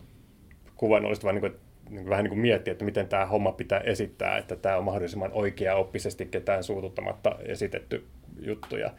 kuvainnollisesti, 0.76 1.24
vaan 1.24 1.36
niin 1.36 1.52
kuin, 1.52 1.62
niin 1.90 2.10
vähän 2.10 2.24
niin 2.24 2.30
kuin 2.30 2.40
miettiä, 2.40 2.72
että 2.72 2.86
miten 2.86 3.08
tämä 3.08 3.26
homma 3.26 3.52
pitää 3.52 3.80
esittää, 3.80 4.38
että 4.38 4.56
tämä 4.56 4.78
on 4.78 4.84
mahdollisimman 4.84 5.32
oikea-oppisesti 5.34 6.26
ketään 6.26 6.64
suututtamatta 6.64 7.36
esitetty 7.46 8.06
juttu. 8.40 8.78
Ja, 8.78 8.92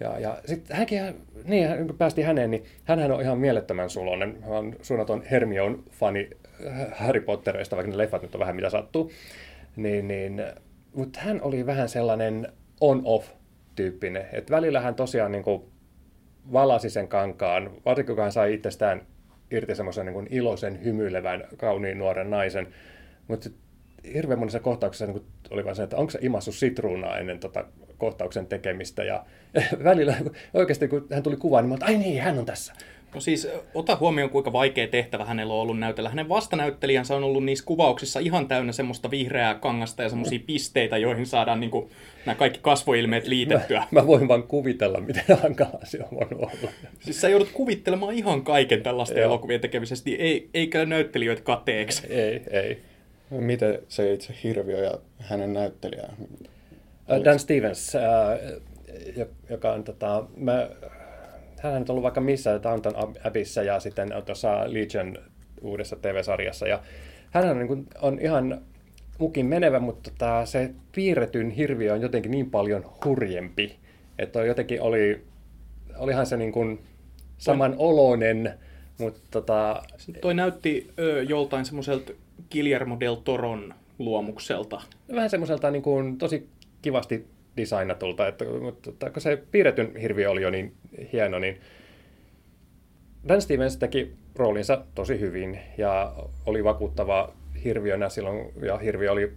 ja, 0.00 0.18
ja 0.18 0.38
sitten 0.44 0.76
hänkin, 0.76 1.02
niin 1.44 1.86
kun 1.86 1.98
päästiin 1.98 2.26
häneen, 2.26 2.50
niin 2.50 2.64
hänhän 2.84 3.12
on 3.12 3.22
ihan 3.22 3.38
mielettömän 3.38 3.90
sulonen. 3.90 4.36
Hän 4.42 4.52
on 4.52 4.76
suunnaton 4.82 5.22
Hermione 5.22 5.78
fani 5.90 6.30
Harry 6.92 7.20
Potterista, 7.20 7.76
vaikka 7.76 7.92
ne 7.92 7.98
leffat 7.98 8.22
nyt 8.22 8.34
on 8.34 8.40
vähän 8.40 8.56
mitä 8.56 8.70
sattuu. 8.70 9.12
Niin, 9.76 10.08
niin 10.08 10.42
mutta 10.94 11.20
hän 11.20 11.42
oli 11.42 11.66
vähän 11.66 11.88
sellainen 11.88 12.48
on-off-tyyppinen. 12.80 14.26
Et 14.32 14.50
välillä 14.50 14.80
hän 14.80 14.94
tosiaan 14.94 15.32
niin 15.32 15.44
kuin 15.44 15.62
valasi 16.52 16.90
sen 16.90 17.08
kankaan, 17.08 17.70
varsinkin 17.84 18.14
kun 18.14 18.22
hän 18.22 18.32
sai 18.32 18.54
itsestään 18.54 19.06
irti 19.52 19.74
semmoisen 19.74 20.06
niin 20.06 20.26
iloisen, 20.30 20.84
hymyilevän, 20.84 21.44
kauniin 21.56 21.98
nuoren 21.98 22.30
naisen. 22.30 22.68
Mutta 23.28 23.50
hirveän 24.14 24.38
monessa 24.38 24.60
kohtauksessa 24.60 25.06
niin 25.06 25.22
oli 25.50 25.64
vaan 25.64 25.76
se, 25.76 25.82
että 25.82 25.96
onko 25.96 26.10
se 26.10 26.18
imassu 26.22 26.52
sitruunaa 26.52 27.18
ennen 27.18 27.38
tota 27.38 27.64
kohtauksen 27.98 28.46
tekemistä. 28.46 29.04
Ja, 29.04 29.24
ja 29.54 29.62
välillä 29.84 30.16
oikeasti 30.54 30.88
kun 30.88 31.06
hän 31.12 31.22
tuli 31.22 31.36
kuvaan, 31.36 31.64
niin 31.64 31.78
mä 31.78 31.86
ai 31.86 31.96
niin, 31.96 32.22
hän 32.22 32.38
on 32.38 32.46
tässä. 32.46 32.72
No 33.14 33.20
siis 33.20 33.48
ota 33.74 33.96
huomioon, 33.96 34.30
kuinka 34.30 34.52
vaikea 34.52 34.88
tehtävä 34.88 35.24
hänellä 35.24 35.54
on 35.54 35.60
ollut 35.60 35.78
näytellä. 35.78 36.08
Hänen 36.08 36.28
vastanäyttelijänsä 36.28 37.16
on 37.16 37.24
ollut 37.24 37.44
niissä 37.44 37.64
kuvauksissa 37.64 38.20
ihan 38.20 38.48
täynnä 38.48 38.72
semmoista 38.72 39.10
vihreää 39.10 39.54
kangasta 39.54 40.02
ja 40.02 40.08
semmoisia 40.08 40.40
pisteitä, 40.46 40.98
joihin 40.98 41.26
saadaan 41.26 41.60
niin 41.60 41.70
kuin, 41.70 41.90
nämä 42.26 42.36
kaikki 42.36 42.58
kasvoilmeet 42.62 43.26
liitettyä. 43.26 43.78
Mä, 43.90 44.00
mä 44.00 44.06
voin 44.06 44.28
vaan 44.28 44.42
kuvitella, 44.42 45.00
miten 45.00 45.24
hankala 45.42 45.80
se 45.84 45.98
on 46.02 46.18
voinut 46.18 46.40
olla. 46.40 46.72
Siis 47.00 47.20
sä 47.20 47.28
joudut 47.28 47.50
kuvittelemaan 47.52 48.14
ihan 48.14 48.42
kaiken 48.42 48.82
tällaista 48.82 49.18
Joo. 49.18 49.24
elokuvien 49.24 49.60
tekemisestä, 49.60 50.10
niin 50.10 50.20
ei, 50.20 50.50
eikä 50.54 50.84
näyttelijöitä 50.84 51.42
kateeksi. 51.42 52.06
Ei, 52.06 52.42
ei. 52.50 52.78
Miten 53.30 53.78
se 53.88 54.12
itse 54.12 54.34
Hirviö 54.42 54.84
ja 54.84 54.98
hänen 55.18 55.52
näyttelijään? 55.52 56.14
Dan 57.24 57.38
Stevens, 57.38 57.92
joka 59.50 59.72
on 59.72 59.84
tota, 59.84 60.24
mä 60.36 60.68
hän 61.62 61.74
on 61.74 61.84
ollut 61.88 62.02
vaikka 62.02 62.20
missä 62.20 62.62
Downton 62.62 62.94
Abbeyssä 63.24 63.62
ja 63.62 63.80
sitten 63.80 64.08
tuossa 64.26 64.64
Legion 64.66 65.16
uudessa 65.60 65.96
TV-sarjassa. 65.96 66.68
Ja 66.68 66.82
hän 67.30 67.50
on, 67.50 67.58
niin 67.58 67.68
kuin, 67.68 67.86
on 68.02 68.18
ihan 68.20 68.60
mukin 69.18 69.46
menevä, 69.46 69.80
mutta 69.80 70.10
tota, 70.10 70.46
se 70.46 70.70
piirretyn 70.94 71.50
hirviö 71.50 71.92
on 71.92 72.00
jotenkin 72.00 72.30
niin 72.30 72.50
paljon 72.50 72.84
hurjempi, 73.04 73.76
että 74.18 74.44
jotenkin 74.44 74.82
oli, 74.82 75.24
olihan 75.98 76.26
se 76.26 76.36
niin 76.36 76.52
kuin 76.52 76.80
saman 77.38 77.74
oloinen, 77.78 78.54
mutta 78.98 79.20
tota... 79.30 79.82
Toi 80.20 80.34
näytti 80.34 80.90
ö, 80.98 81.22
joltain 81.22 81.64
semmoiselta 81.64 82.12
Guillermo 82.52 82.96
del 83.00 83.14
Toron 83.14 83.74
luomukselta. 83.98 84.82
Vähän 85.14 85.30
semmoiselta 85.30 85.70
niin 85.70 85.82
kuin, 85.82 86.18
tosi 86.18 86.48
kivasti 86.82 87.26
designatulta, 87.56 88.28
että, 88.28 88.44
mutta 88.60 88.92
tota, 88.92 89.10
kun 89.10 89.22
se 89.22 89.42
piirretyn 89.50 89.96
hirviö 89.96 90.30
oli 90.30 90.42
jo 90.42 90.50
niin 90.50 90.72
hieno, 91.12 91.38
niin 91.38 91.60
Dan 93.28 93.42
Stevens 93.42 93.76
teki 93.76 94.12
roolinsa 94.36 94.84
tosi 94.94 95.20
hyvin 95.20 95.58
ja 95.78 96.14
oli 96.46 96.64
vakuuttava 96.64 97.34
hirviönä 97.64 98.08
silloin, 98.08 98.52
ja 98.62 98.78
hirviö 98.78 99.12
oli 99.12 99.32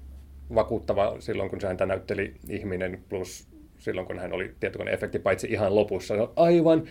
vakuuttava 0.55 1.15
silloin, 1.19 1.49
kun 1.49 1.61
se 1.61 1.67
häntä 1.67 1.85
näytteli 1.85 2.33
ihminen, 2.49 3.01
plus 3.09 3.47
silloin, 3.77 4.07
kun 4.07 4.19
hän 4.19 4.33
oli 4.33 4.55
tietokoneefekti, 4.59 5.19
paitsi 5.19 5.47
ihan 5.47 5.75
lopussa. 5.75 6.15
Se 6.15 6.21
on 6.21 6.33
aivan 6.35 6.83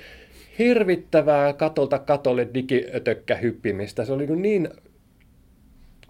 hirvittävää 0.58 1.52
katolta 1.52 1.98
katolle 1.98 2.48
digiötökkä 2.54 3.36
hyppimistä. 3.36 4.04
Se 4.04 4.12
oli 4.12 4.26
niin, 4.26 4.42
niin 4.42 4.68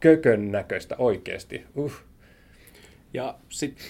kökön 0.01 0.53
näköistä 0.53 0.97
oikeasti. 0.99 1.65
Uh. 1.77 1.93
Ja 3.15 3.35
sitten 3.49 3.85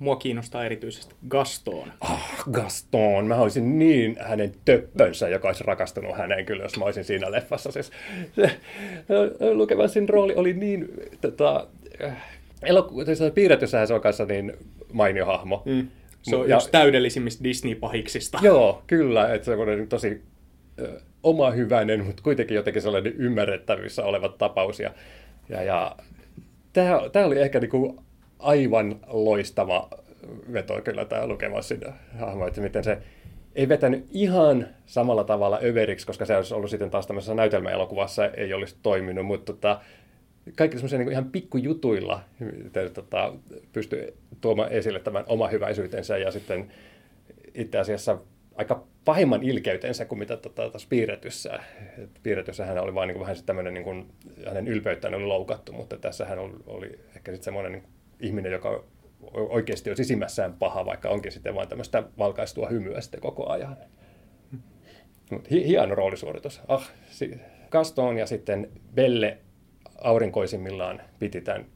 mua 0.00 0.16
kiinnostaa 0.16 0.64
erityisesti 0.64 1.14
Gaston. 1.28 1.92
Ah, 2.00 2.44
Gaston. 2.50 3.26
Mä 3.26 3.36
olisin 3.36 3.78
niin 3.78 4.16
hänen 4.20 4.52
töppönsä, 4.64 5.28
joka 5.28 5.48
olisi 5.48 5.64
rakastunut 5.64 6.16
häneen 6.16 6.46
kyllä, 6.46 6.62
jos 6.62 6.78
mä 6.78 6.84
olisin 6.84 7.04
siinä 7.04 7.30
leffassa. 7.30 7.72
Siis, 7.72 7.90
se, 8.36 8.60
Lukevansin 9.52 10.08
rooli 10.08 10.34
oli 10.34 10.52
niin 10.52 10.88
tota, 11.20 11.66
eloku- 12.62 13.04
siis 13.04 13.18
piirretyssä 13.34 13.86
se 13.86 13.94
on 13.94 14.00
kanssa 14.00 14.24
niin 14.24 14.52
mainio 14.92 15.26
hahmo. 15.26 15.62
Mm. 15.64 15.88
Se 16.22 16.36
on 16.36 16.48
ja, 16.48 16.56
yksi 16.56 16.70
täydellisimmistä 16.70 17.44
Disney-pahiksista. 17.44 18.38
Joo, 18.46 18.82
kyllä. 18.86 19.34
Että 19.34 19.44
se 19.44 19.54
on 19.54 19.88
tosi 19.88 20.22
ö, 20.78 21.00
oma 21.22 21.50
hyväinen, 21.50 22.04
mutta 22.04 22.22
kuitenkin 22.22 22.54
jotenkin 22.54 22.82
sellainen 22.82 23.12
ymmärrettävissä 23.12 24.04
oleva 24.04 24.28
tapaus. 24.28 24.80
Ja, 24.80 24.90
ja, 25.48 25.62
ja 25.62 25.96
tämä, 26.72 27.00
tämä 27.12 27.26
oli 27.26 27.40
ehkä 27.40 27.60
niin 27.60 27.70
kuin 27.70 27.98
aivan 28.42 29.00
loistava 29.06 29.88
veto 30.52 30.80
kyllä 30.82 31.04
tämä 31.04 31.26
Lukemassin 31.26 31.80
hahmo, 32.18 32.46
että 32.46 32.60
miten 32.60 32.84
se 32.84 32.98
ei 33.54 33.68
vetänyt 33.68 34.06
ihan 34.10 34.66
samalla 34.86 35.24
tavalla 35.24 35.58
överiksi, 35.64 36.06
koska 36.06 36.24
se 36.24 36.36
olisi 36.36 36.54
ollut 36.54 36.70
sitten 36.70 36.90
taas 36.90 37.06
tämmöisessä 37.06 37.34
näytelmäelokuvassa, 37.34 38.26
ei 38.26 38.54
olisi 38.54 38.76
toiminut, 38.82 39.26
mutta 39.26 39.52
tota, 39.52 39.80
kaikki 40.56 40.76
semmoisia 40.76 40.98
niin 40.98 41.12
ihan 41.12 41.30
pikkujutuilla 41.30 42.20
tota, 42.94 43.32
pystyy 43.72 44.14
tuomaan 44.40 44.72
esille 44.72 45.00
tämän 45.00 45.24
oma 45.26 45.48
hyväisyytensä 45.48 46.18
ja 46.18 46.30
sitten 46.30 46.72
itse 47.54 47.78
asiassa 47.78 48.18
aika 48.54 48.84
pahimman 49.04 49.42
ilkeytensä 49.42 50.04
kuin 50.04 50.18
mitä 50.18 50.36
tota, 50.36 50.70
tässä 50.70 50.88
piirretyssä. 50.90 51.60
piirretyssä 52.22 52.66
hän 52.66 52.78
oli 52.78 52.94
vain 52.94 53.06
niin 53.06 53.14
kuin, 53.14 53.26
vähän 53.26 53.44
tämmöinen, 53.46 53.74
niin 53.74 53.84
kuin, 53.84 54.06
hänen 54.46 54.68
ylpeyttään 54.68 55.14
oli 55.14 55.24
loukattu, 55.24 55.72
mutta 55.72 55.96
tässä 55.96 56.24
hän 56.24 56.38
oli, 56.38 56.54
oli 56.66 56.86
ehkä 57.16 57.32
sitten 57.32 57.44
semmoinen 57.44 57.72
niin 57.72 57.84
ihminen, 58.20 58.52
joka 58.52 58.84
oikeasti 59.32 59.90
on 59.90 59.96
sisimmässään 59.96 60.54
paha, 60.54 60.86
vaikka 60.86 61.08
onkin 61.08 61.32
sitten 61.32 61.54
vain 61.54 61.68
tämmöistä 61.68 62.02
valkaistua 62.18 62.68
hymyä 62.68 63.00
sitten 63.00 63.20
koko 63.20 63.48
ajan. 63.48 63.76
Mut 65.30 65.50
hieno 65.50 65.94
roolisuoritus. 65.94 66.60
Ah, 66.68 66.90
Gaston 67.70 68.18
ja 68.18 68.26
sitten 68.26 68.70
Belle 68.94 69.38
aurinkoisimmillaan 70.00 71.00
piti 71.18 71.40
tämän 71.40 71.66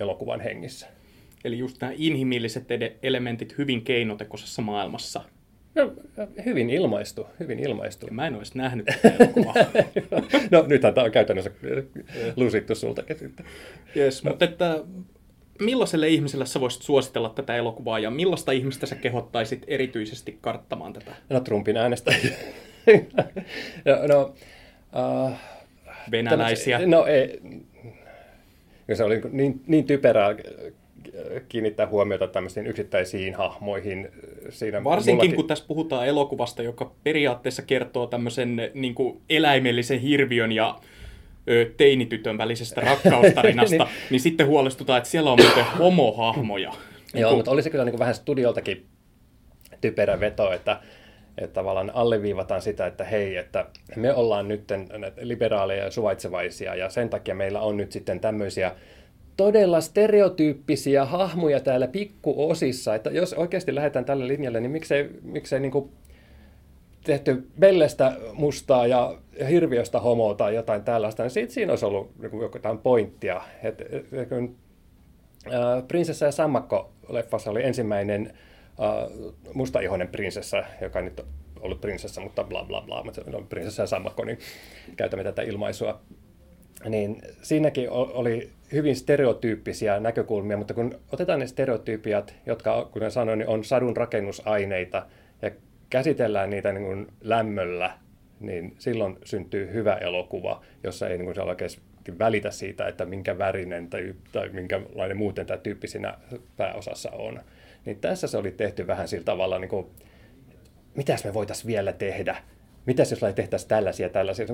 elokuvan 0.00 0.40
hengissä. 0.40 0.86
Eli 1.44 1.58
just 1.58 1.80
nämä 1.80 1.92
inhimilliset 1.96 2.64
elementit 3.02 3.58
hyvin 3.58 3.82
keinotekoisessa 3.82 4.62
maailmassa. 4.62 5.20
No, 5.74 5.92
hyvin 6.44 6.70
ilmaistu, 6.70 7.26
hyvin 7.40 7.58
ilmaistu. 7.58 8.06
Mä 8.10 8.26
en 8.26 8.34
olisi 8.34 8.58
nähnyt 8.58 8.86
no, 10.50 10.64
nythän 10.66 10.94
tämä 10.94 11.04
on 11.04 11.10
käytännössä 11.10 11.50
lusittu 12.36 12.74
sultakin 12.74 13.18
sitten. 13.18 13.46
Yes, 13.96 14.24
no. 14.24 14.30
mutta 14.30 14.44
että 14.44 14.84
millaiselle 15.60 16.08
ihmiselle 16.08 16.46
sä 16.46 16.60
voisit 16.60 16.82
suositella 16.82 17.28
tätä 17.28 17.56
elokuvaa 17.56 17.98
ja 17.98 18.10
millaista 18.10 18.52
ihmistä 18.52 18.86
sä 18.86 18.94
kehottaisit 18.94 19.64
erityisesti 19.66 20.38
karttamaan 20.40 20.92
tätä? 20.92 21.14
No 21.28 21.40
Trumpin 21.40 21.76
äänestäjiä. 21.76 22.36
no, 24.08 24.34
uh, 25.24 25.32
Venäläisiä. 26.10 26.86
No 26.86 27.06
ei, 27.06 27.40
se 28.94 29.04
oli 29.04 29.20
niin, 29.32 29.60
niin 29.66 29.84
typerää 29.84 30.34
kiinnittää 31.48 31.86
huomiota 31.86 32.28
tämmöisiin 32.28 32.66
yksittäisiin 32.66 33.34
hahmoihin. 33.34 34.08
Siinä 34.48 34.84
Varsinkin 34.84 35.14
mullakin... 35.14 35.36
kun 35.36 35.46
tässä 35.46 35.64
puhutaan 35.68 36.06
elokuvasta, 36.06 36.62
joka 36.62 36.92
periaatteessa 37.04 37.62
kertoo 37.62 38.06
tämmöisen 38.06 38.70
niin 38.74 38.94
eläimellisen 39.30 40.00
hirviön 40.00 40.52
ja 40.52 40.78
ö, 41.50 41.70
teinitytön 41.76 42.38
välisestä 42.38 42.80
rakkaustarinasta, 42.80 43.76
niin. 43.84 43.94
niin 44.10 44.20
sitten 44.20 44.46
huolestutaan, 44.46 44.98
että 44.98 45.10
siellä 45.10 45.32
on 45.32 45.38
muuten 45.42 45.64
homohahmoja. 45.78 46.72
Joo, 47.14 47.30
niin 47.30 47.38
mutta 47.38 47.50
oli 47.50 47.62
se 47.62 47.70
kyllä 47.70 47.84
niin 47.84 47.92
kuin 47.92 48.00
vähän 48.00 48.14
studioltakin 48.14 48.86
typerä 49.80 50.20
veto, 50.20 50.52
että, 50.52 50.80
että 51.38 51.54
tavallaan 51.54 51.90
alleviivataan 51.94 52.62
sitä, 52.62 52.86
että 52.86 53.04
hei, 53.04 53.36
että 53.36 53.66
me 53.96 54.14
ollaan 54.14 54.48
nyt 54.48 54.64
liberaaleja 55.20 55.84
ja 55.84 55.90
suvaitsevaisia 55.90 56.74
ja 56.74 56.90
sen 56.90 57.10
takia 57.10 57.34
meillä 57.34 57.60
on 57.60 57.76
nyt 57.76 57.92
sitten 57.92 58.20
tämmöisiä 58.20 58.72
todella 59.36 59.80
stereotyyppisiä 59.80 61.04
hahmoja 61.04 61.60
täällä 61.60 61.88
pikkuosissa, 61.88 62.94
että 62.94 63.10
jos 63.10 63.32
oikeasti 63.32 63.74
lähdetään 63.74 64.04
tälle 64.04 64.28
linjalle, 64.28 64.60
niin 64.60 64.70
miksei, 64.70 65.10
miksei 65.22 65.60
niin 65.60 65.72
kuin 65.72 65.90
tehty 67.04 67.48
Bellestä 67.60 68.16
mustaa 68.32 68.86
ja 68.86 69.18
hirviöstä 69.48 70.00
homoa 70.00 70.34
tai 70.34 70.54
jotain 70.54 70.84
tällaista, 70.84 71.22
niin 71.22 71.30
siitä 71.30 71.52
siinä 71.52 71.72
olisi 71.72 71.84
ollut 71.84 72.10
niin 72.18 72.40
jotain 72.40 72.78
pointtia. 72.78 73.42
Et, 73.62 73.80
et, 73.80 74.28
kun, 74.28 74.56
äh, 75.46 75.86
Prinsessa 75.88 76.26
ja 76.26 76.32
Sammakko-leffassa 76.32 77.50
oli 77.50 77.64
ensimmäinen 77.64 78.32
äh, 78.80 79.30
mustaihoinen 79.54 80.08
prinsessa, 80.08 80.64
joka 80.80 81.00
nyt 81.00 81.20
on 81.20 81.26
ollut 81.60 81.80
prinsessa, 81.80 82.20
mutta 82.20 82.44
bla 82.44 82.64
bla 82.64 82.80
bla, 82.80 83.04
mutta 83.04 83.22
on 83.34 83.46
prinsessa 83.46 83.82
ja 83.82 83.86
sammakko, 83.86 84.24
niin 84.24 84.38
käytämme 84.96 85.24
tätä 85.24 85.42
ilmaisua. 85.42 86.00
Niin 86.88 87.22
siinäkin 87.42 87.90
oli 87.90 88.50
hyvin 88.72 88.96
stereotyyppisiä 88.96 90.00
näkökulmia, 90.00 90.56
mutta 90.56 90.74
kun 90.74 90.98
otetaan 91.12 91.40
ne 91.40 91.46
stereotypiat, 91.46 92.34
jotka, 92.46 92.88
kuten 92.92 93.10
sanoin, 93.10 93.38
niin 93.38 93.48
on 93.48 93.64
sadun 93.64 93.96
rakennusaineita, 93.96 95.06
ja 95.42 95.50
käsitellään 95.90 96.50
niitä 96.50 96.72
niin 96.72 96.84
kuin 96.84 97.06
lämmöllä, 97.20 97.98
niin 98.46 98.74
silloin 98.78 99.16
syntyy 99.24 99.72
hyvä 99.72 99.94
elokuva, 99.94 100.62
jossa 100.82 101.08
ei 101.08 101.18
niin 101.18 101.34
kuin 101.34 102.18
välitä 102.18 102.50
siitä, 102.50 102.88
että 102.88 103.04
minkä 103.04 103.38
värinen 103.38 103.90
tai, 103.90 104.14
tai 104.32 104.48
minkälainen 104.48 105.16
muuten 105.16 105.46
tämä 105.46 105.58
tyyppi 105.58 105.88
siinä 105.88 106.18
pääosassa 106.56 107.10
on. 107.10 107.40
Niin 107.84 108.00
tässä 108.00 108.26
se 108.26 108.36
oli 108.36 108.50
tehty 108.50 108.86
vähän 108.86 109.08
sillä 109.08 109.24
tavalla, 109.24 109.58
niin 109.58 109.68
kuin, 109.68 109.86
mitäs 110.96 111.24
me 111.24 111.34
voitaisiin 111.34 111.66
vielä 111.66 111.92
tehdä? 111.92 112.36
Mitäs 112.86 113.10
jos 113.10 113.20
tehtäisiin 113.34 113.68
tällaisia 113.68 114.08
tällaisia? 114.08 114.46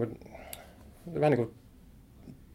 Vähän 1.14 1.30
niin 1.30 1.46
kuin 1.46 1.54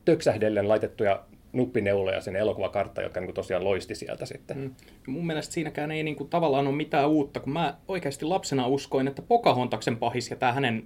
töksähdellen 0.05 0.67
laitettuja 0.67 1.23
nuppineuloja 1.53 2.21
sinne 2.21 2.39
elokuvakarttaan, 2.39 3.05
jotka 3.05 3.19
niin 3.19 3.27
kuin 3.27 3.35
tosiaan 3.35 3.63
loisti 3.63 3.95
sieltä 3.95 4.25
sitten. 4.25 4.57
Mm. 4.57 4.75
Mun 5.07 5.27
mielestä 5.27 5.53
siinäkään 5.53 5.91
ei 5.91 6.03
niin 6.03 6.15
kuin, 6.15 6.29
tavallaan 6.29 6.67
ole 6.67 6.75
mitään 6.75 7.09
uutta, 7.09 7.39
kun 7.39 7.53
mä 7.53 7.77
oikeasti 7.87 8.25
lapsena 8.25 8.67
uskoin, 8.67 9.07
että 9.07 9.21
Pocahontaksen 9.21 9.97
pahis 9.97 10.29
ja 10.29 10.35
tämä 10.35 10.51
hänen 10.51 10.83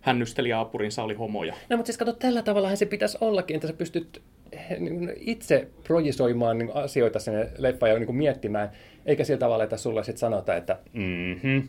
hännystelijäapurinsa 0.00 1.02
oli 1.02 1.14
homoja. 1.14 1.54
No, 1.68 1.76
mutta 1.76 1.86
siis 1.86 1.98
kato, 1.98 2.12
tällä 2.12 2.42
tavalla 2.42 2.76
se 2.76 2.86
pitäisi 2.86 3.18
ollakin, 3.20 3.54
että 3.54 3.68
sä 3.68 3.72
pystyt 3.72 4.22
eh, 4.52 4.78
niin 4.78 5.12
itse 5.16 5.68
projisoimaan 5.84 6.58
niin 6.58 6.70
asioita 6.74 7.18
sinne 7.18 7.50
leffaan 7.58 7.92
ja 7.92 7.98
niin 7.98 8.16
miettimään, 8.16 8.70
eikä 9.06 9.24
sillä 9.24 9.38
tavalla, 9.38 9.64
että 9.64 9.76
sulle 9.76 10.04
sitten 10.04 10.20
sanotaan, 10.20 10.58
että 10.58 10.78
mm-hmm, 10.92 11.68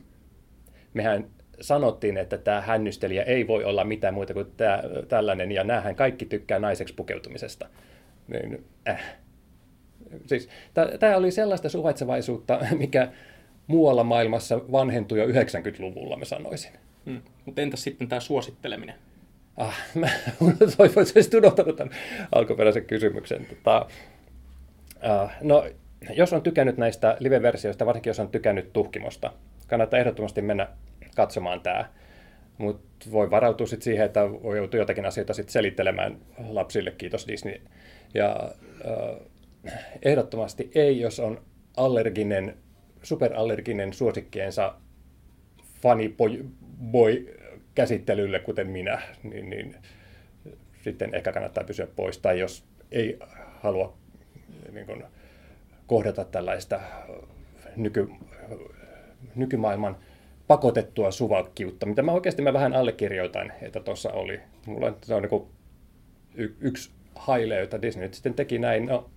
mehän 0.94 1.28
sanottiin, 1.62 2.18
että 2.18 2.38
tämä 2.38 2.62
hännystelijä 2.62 3.24
ei 3.24 3.48
voi 3.48 3.64
olla 3.64 3.84
mitään 3.84 4.14
muuta 4.14 4.34
kuin 4.34 4.48
tämä, 4.58 4.84
tällainen, 5.08 5.52
ja 5.52 5.64
näähän 5.64 5.96
kaikki 5.96 6.26
tykkää 6.26 6.60
naiseksi 6.60 6.94
pukeutumisesta. 6.94 7.68
Niin, 8.28 8.66
äh. 8.90 9.16
Siis, 10.26 10.50
tämä 11.00 11.18
oli 11.18 11.32
sellaista 11.32 11.70
suvaitsevaisuutta, 11.70 12.60
mikä 12.78 13.12
muualla 13.68 14.04
maailmassa 14.04 14.72
vanhentui 14.72 15.20
jo 15.20 15.26
90-luvulla, 15.28 16.18
mä 16.18 16.26
sanoisin. 16.26 16.72
Hmm. 17.06 17.22
Mutta 17.46 17.62
entäs 17.62 17.84
sitten 17.84 18.08
tämä 18.08 18.20
suositteleminen? 18.20 18.96
Ah, 19.58 19.78
mä 19.96 20.10
toivoin, 20.78 20.88
että 20.88 21.00
olisit 21.00 21.34
unohtanut 21.34 21.76
tämän 21.76 21.96
alkuperäisen 22.32 22.86
kysymyksen. 22.86 23.46
Tota, 23.46 23.86
uh, 24.96 25.30
no, 25.42 25.66
jos 26.14 26.34
on 26.34 26.42
tykännyt 26.42 26.78
näistä 26.78 27.18
live-versioista, 27.20 27.86
varsinkin 27.86 28.10
jos 28.10 28.20
on 28.20 28.30
tykännyt 28.30 28.74
tuhkimosta, 28.74 29.34
kannattaa 29.68 30.00
ehdottomasti 30.00 30.42
mennä 30.42 30.68
katsomaan 31.16 31.62
tämä. 31.62 31.86
Mutta 32.58 33.12
voi 33.12 33.32
varautua 33.32 33.68
sit 33.68 33.82
siihen, 33.82 34.06
että 34.06 34.32
voi 34.32 34.58
joutua 34.58 34.80
jotakin 34.80 35.06
asioita 35.06 35.34
sit 35.34 35.50
selittelemään 35.50 36.18
lapsille, 36.50 36.92
kiitos 36.92 37.28
Disney. 37.28 37.62
Ja 38.14 38.52
uh, 38.86 39.28
ehdottomasti 40.02 40.72
ei, 40.76 41.00
jos 41.00 41.20
on 41.20 41.42
allerginen, 41.78 42.58
superallerginen 43.04 43.94
suosikkiensa 43.94 44.76
boy 46.82 47.36
käsittelylle, 47.76 48.40
kuten 48.40 48.68
minä, 48.68 49.02
niin, 49.24 49.50
niin 49.50 49.76
sitten 50.82 51.16
ehkä 51.16 51.32
kannattaa 51.32 51.64
pysyä 51.64 51.88
pois. 51.96 52.18
Tai 52.18 52.40
jos 52.40 52.64
ei 52.92 53.20
halua 53.62 53.98
niin 54.72 54.86
kuin, 54.86 55.04
kohdata 55.88 56.26
tällaista 56.26 56.80
nyky, 57.76 58.08
nykymaailman 59.36 59.98
pakotettua 60.48 61.12
suvakkiutta, 61.12 61.86
mitä 61.86 62.02
mä 62.02 62.12
oikeasti 62.12 62.42
mä 62.42 62.54
vähän 62.54 62.74
allekirjoitan, 62.74 63.52
että 63.62 63.80
tuossa 63.80 64.12
oli. 64.12 64.40
Mulla 64.66 64.98
se 65.04 65.16
on 65.16 65.24
niin 65.24 65.48
y- 66.36 66.56
yksi 66.62 66.92
haile, 67.16 67.60
jota 67.60 67.82
Disney 67.82 68.06
nyt 68.06 68.14
sitten 68.14 68.34
teki 68.34 68.60
näin. 68.60 68.86
No, 68.86 69.10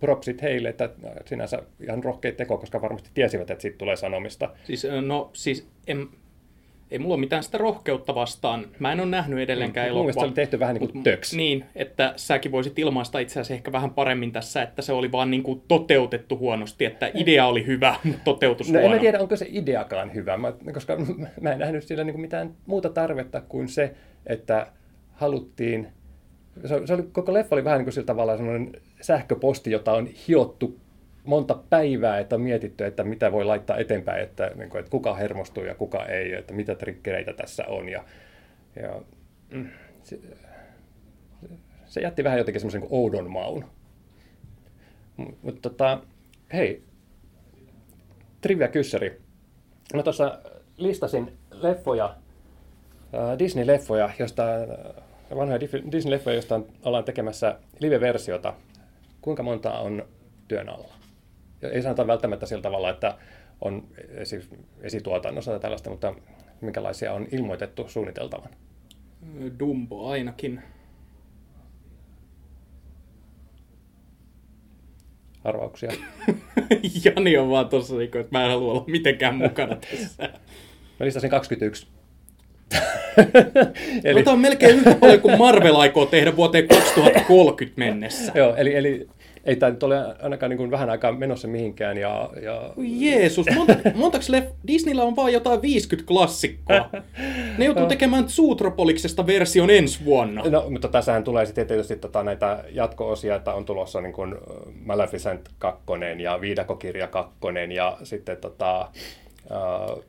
propsit 0.00 0.42
heille, 0.42 0.68
että 0.68 0.90
sinänsä 1.26 1.62
ihan 1.80 2.04
rohkeita 2.04 2.36
teko, 2.36 2.58
koska 2.58 2.82
varmasti 2.82 3.10
tiesivät, 3.14 3.50
että 3.50 3.62
siitä 3.62 3.78
tulee 3.78 3.96
sanomista. 3.96 4.50
Siis, 4.64 4.86
no, 5.06 5.30
siis 5.32 5.68
en, 5.86 6.08
ei 6.94 6.98
mulla 6.98 7.14
ole 7.14 7.20
mitään 7.20 7.42
sitä 7.42 7.58
rohkeutta 7.58 8.14
vastaan. 8.14 8.66
Mä 8.78 8.92
en 8.92 9.00
ole 9.00 9.08
nähnyt 9.08 9.38
edelleenkään 9.38 9.86
mm, 9.86 9.90
elokuvaa. 9.90 10.12
Mun 10.14 10.22
se 10.22 10.26
oli 10.26 10.32
tehty 10.32 10.60
vähän 10.60 10.74
niin 10.74 10.90
kuin 10.90 11.04
töks. 11.04 11.34
Niin, 11.34 11.64
että 11.76 12.12
säkin 12.16 12.52
voisit 12.52 12.78
ilmaista 12.78 13.18
itse 13.18 13.32
asiassa 13.32 13.54
ehkä 13.54 13.72
vähän 13.72 13.90
paremmin 13.90 14.32
tässä, 14.32 14.62
että 14.62 14.82
se 14.82 14.92
oli 14.92 15.12
vaan 15.12 15.30
niin 15.30 15.42
kuin 15.42 15.62
toteutettu 15.68 16.38
huonosti, 16.38 16.84
että 16.84 17.10
idea 17.14 17.46
oli 17.46 17.66
hyvä, 17.66 17.94
mutta 18.04 18.20
toteutus 18.24 18.72
no, 18.72 18.80
huono. 18.80 18.94
en 18.94 19.00
tiedä, 19.00 19.20
onko 19.20 19.36
se 19.36 19.46
ideakaan 19.48 20.14
hyvä, 20.14 20.38
koska 20.74 20.96
mä 21.40 21.52
en 21.52 21.58
nähnyt 21.58 21.84
sillä 21.84 22.04
niin 22.04 22.14
kuin 22.14 22.22
mitään 22.22 22.54
muuta 22.66 22.88
tarvetta 22.88 23.40
kuin 23.40 23.68
se, 23.68 23.94
että 24.26 24.66
haluttiin 25.12 25.88
se, 26.66 26.86
se 26.86 26.94
oli, 26.94 27.02
koko 27.12 27.34
leffa 27.34 27.56
oli 27.56 27.64
vähän 27.64 27.78
niin 27.78 27.84
kuin 27.84 27.92
sillä 27.92 28.06
tavalla 28.06 28.36
semmoinen 28.36 28.72
sähköposti, 29.00 29.70
jota 29.70 29.92
on 29.92 30.06
hiottu 30.28 30.80
monta 31.24 31.54
päivää, 31.70 32.18
että 32.18 32.36
on 32.36 32.42
mietitty, 32.42 32.84
että 32.84 33.04
mitä 33.04 33.32
voi 33.32 33.44
laittaa 33.44 33.76
eteenpäin, 33.76 34.22
että, 34.22 34.50
niin 34.54 34.70
kuin, 34.70 34.78
että 34.78 34.90
kuka 34.90 35.14
hermostuu 35.14 35.64
ja 35.64 35.74
kuka 35.74 36.06
ei, 36.06 36.34
että 36.34 36.54
mitä 36.54 36.74
trikkereitä 36.74 37.32
tässä 37.32 37.64
on. 37.68 37.88
Ja, 37.88 38.04
ja 38.82 39.02
mm, 39.50 39.68
se, 40.02 40.18
se 41.86 42.00
jätti 42.00 42.24
vähän 42.24 42.38
jotenkin 42.38 42.60
semmoisen 42.60 42.80
kuin 42.80 42.92
oudon 42.92 43.30
maun. 43.30 43.64
Mutta 45.42 45.70
tota, 45.70 46.00
hei, 46.52 46.82
trivia 48.40 48.68
kyssäri. 48.68 49.20
Mä 49.94 50.02
tuossa 50.02 50.38
listasin 50.76 51.32
leffoja, 51.50 52.16
Disney-leffoja, 53.38 54.10
josta 54.18 54.42
vanhoja 55.36 55.60
Disney-leffoja, 55.92 56.34
joista 56.34 56.60
ollaan 56.84 57.04
tekemässä 57.04 57.58
live-versiota. 57.78 58.54
Kuinka 59.20 59.42
monta 59.42 59.78
on 59.78 60.06
työn 60.48 60.68
alla? 60.68 61.03
Ei 61.68 61.82
sanota 61.82 62.06
välttämättä 62.06 62.46
sillä 62.46 62.62
tavalla, 62.62 62.90
että 62.90 63.18
on 63.60 63.88
esi- 64.08 64.48
esituotannossa 64.80 65.50
tai 65.50 65.60
tällaista, 65.60 65.90
mutta 65.90 66.14
minkälaisia 66.60 67.12
on 67.12 67.26
ilmoitettu 67.32 67.88
suunniteltavan? 67.88 68.50
Dumbo 69.58 70.08
ainakin. 70.08 70.62
Arvauksia? 75.44 75.92
Jani 77.04 77.36
on 77.36 77.50
vaan 77.50 77.68
tossa, 77.68 77.96
niin 77.96 78.16
että 78.16 78.38
mä 78.38 78.44
en 78.44 78.50
halua 78.50 78.72
olla 78.72 78.84
mitenkään 78.86 79.34
mukana 79.34 79.76
tässä. 79.76 80.22
Mä 81.00 81.06
listasin 81.06 81.30
21. 81.30 81.86
eli... 84.04 84.22
Tämä 84.22 84.34
on 84.34 84.40
melkein 84.40 84.76
yhtä 84.76 84.94
paljon 84.94 85.20
kuin 85.20 85.38
Marvel 85.38 85.76
aikoo 85.76 86.06
tehdä 86.06 86.36
vuoteen 86.36 86.68
2030 86.68 87.78
mennessä. 87.78 88.32
Joo, 88.34 88.56
eli, 88.56 88.74
eli 88.74 89.08
ei 89.44 89.56
tämä 89.56 89.70
nyt 89.70 89.82
ole 89.82 90.16
ainakaan 90.22 90.50
niin 90.50 90.58
kuin 90.58 90.70
vähän 90.70 90.90
aikaa 90.90 91.12
menossa 91.12 91.48
mihinkään. 91.48 91.96
Ja, 91.96 92.30
ja... 92.42 92.70
Jeesus, 92.76 93.46
monta, 93.54 93.76
montaks 93.94 94.28
leff... 94.28 94.46
Disneyllä 94.66 95.02
on 95.02 95.16
vaan 95.16 95.32
jotain 95.32 95.62
50 95.62 96.08
klassikkoa. 96.08 96.90
Ne 97.58 97.64
joutuu 97.64 97.86
tekemään 97.86 98.28
Zootropoliksesta 98.28 99.26
version 99.26 99.70
ensi 99.70 100.04
vuonna. 100.04 100.42
No, 100.50 100.70
mutta 100.70 100.88
tässähän 100.88 101.24
tulee 101.24 101.46
sitten 101.46 101.66
tietysti 101.66 101.96
tota, 101.96 102.22
näitä 102.22 102.64
jatko-osia, 102.70 103.36
että 103.36 103.54
on 103.54 103.64
tulossa 103.64 104.00
niin 104.00 104.12
kuin 104.12 104.34
Maleficent 104.84 105.50
2 105.58 105.82
ja 106.22 106.40
Viidakokirja 106.40 107.06
2 107.06 107.34
ja 107.74 107.98
sitten 108.02 108.36
tota, 108.36 108.88
uh, 109.50 110.04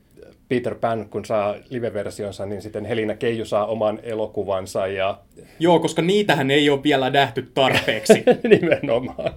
Peter 0.49 0.75
Pan, 0.75 1.09
kun 1.09 1.25
saa 1.25 1.55
live-versionsa, 1.69 2.45
niin 2.45 2.61
sitten 2.61 2.85
Helina 2.85 3.15
Keiju 3.15 3.45
saa 3.45 3.65
oman 3.65 3.99
elokuvansa. 4.03 4.87
Ja... 4.87 5.21
Joo, 5.59 5.79
koska 5.79 6.01
niitähän 6.01 6.51
ei 6.51 6.69
ole 6.69 6.83
vielä 6.83 7.09
nähty 7.09 7.51
tarpeeksi. 7.53 8.23
Nimenomaan. 8.59 9.33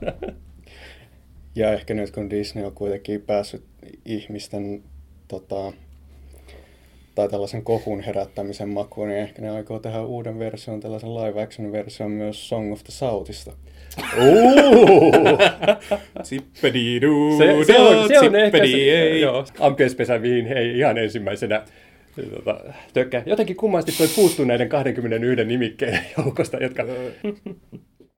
Ja 1.55 1.73
ehkä 1.73 1.95
nyt 1.95 2.11
kun 2.11 2.31
Disney 2.31 2.65
on 2.65 2.73
kuitenkin 2.73 3.23
päässyt 3.23 3.65
ihmisten 4.05 4.83
tota, 5.29 5.73
tai 7.15 7.29
tällaisen 7.29 7.65
kohun 7.65 8.01
herättämisen 8.01 8.69
makuun, 8.69 9.09
niin 9.09 9.21
ehkä 9.21 9.43
ne 9.43 9.51
aikoo 9.51 9.79
tehdä 9.79 10.03
uuden 10.03 10.39
version, 10.39 10.81
tällaisen 10.81 11.15
live 11.15 11.43
action 11.43 11.73
version 11.73 12.11
myös 12.11 12.49
Song 12.49 12.73
of 12.73 12.85
the 12.85 12.93
Southista. 12.93 13.53
Zippedi-duu, 16.23 17.39
se, 17.39 17.65
se 17.67 17.79
on, 17.79 18.09
se 18.09 18.19
on 18.19 18.37
ehkä 18.37 18.59
se, 18.67 19.19
joo, 19.19 19.45
ampiaispesä 19.61 20.23
viin 20.23 20.47
hei 20.47 20.79
ihan 20.79 20.99
ensimmäisenä 20.99 21.63
tota, 22.35 22.61
tökkä. 22.93 23.23
Jotenkin 23.27 23.57
kummasti 23.57 23.93
toi 23.93 24.09
puuttuu 24.17 24.45
näiden 24.45 24.69
21 24.69 25.45
nimikkeen 25.45 26.01
joukosta, 26.19 26.57
jotka 26.57 26.85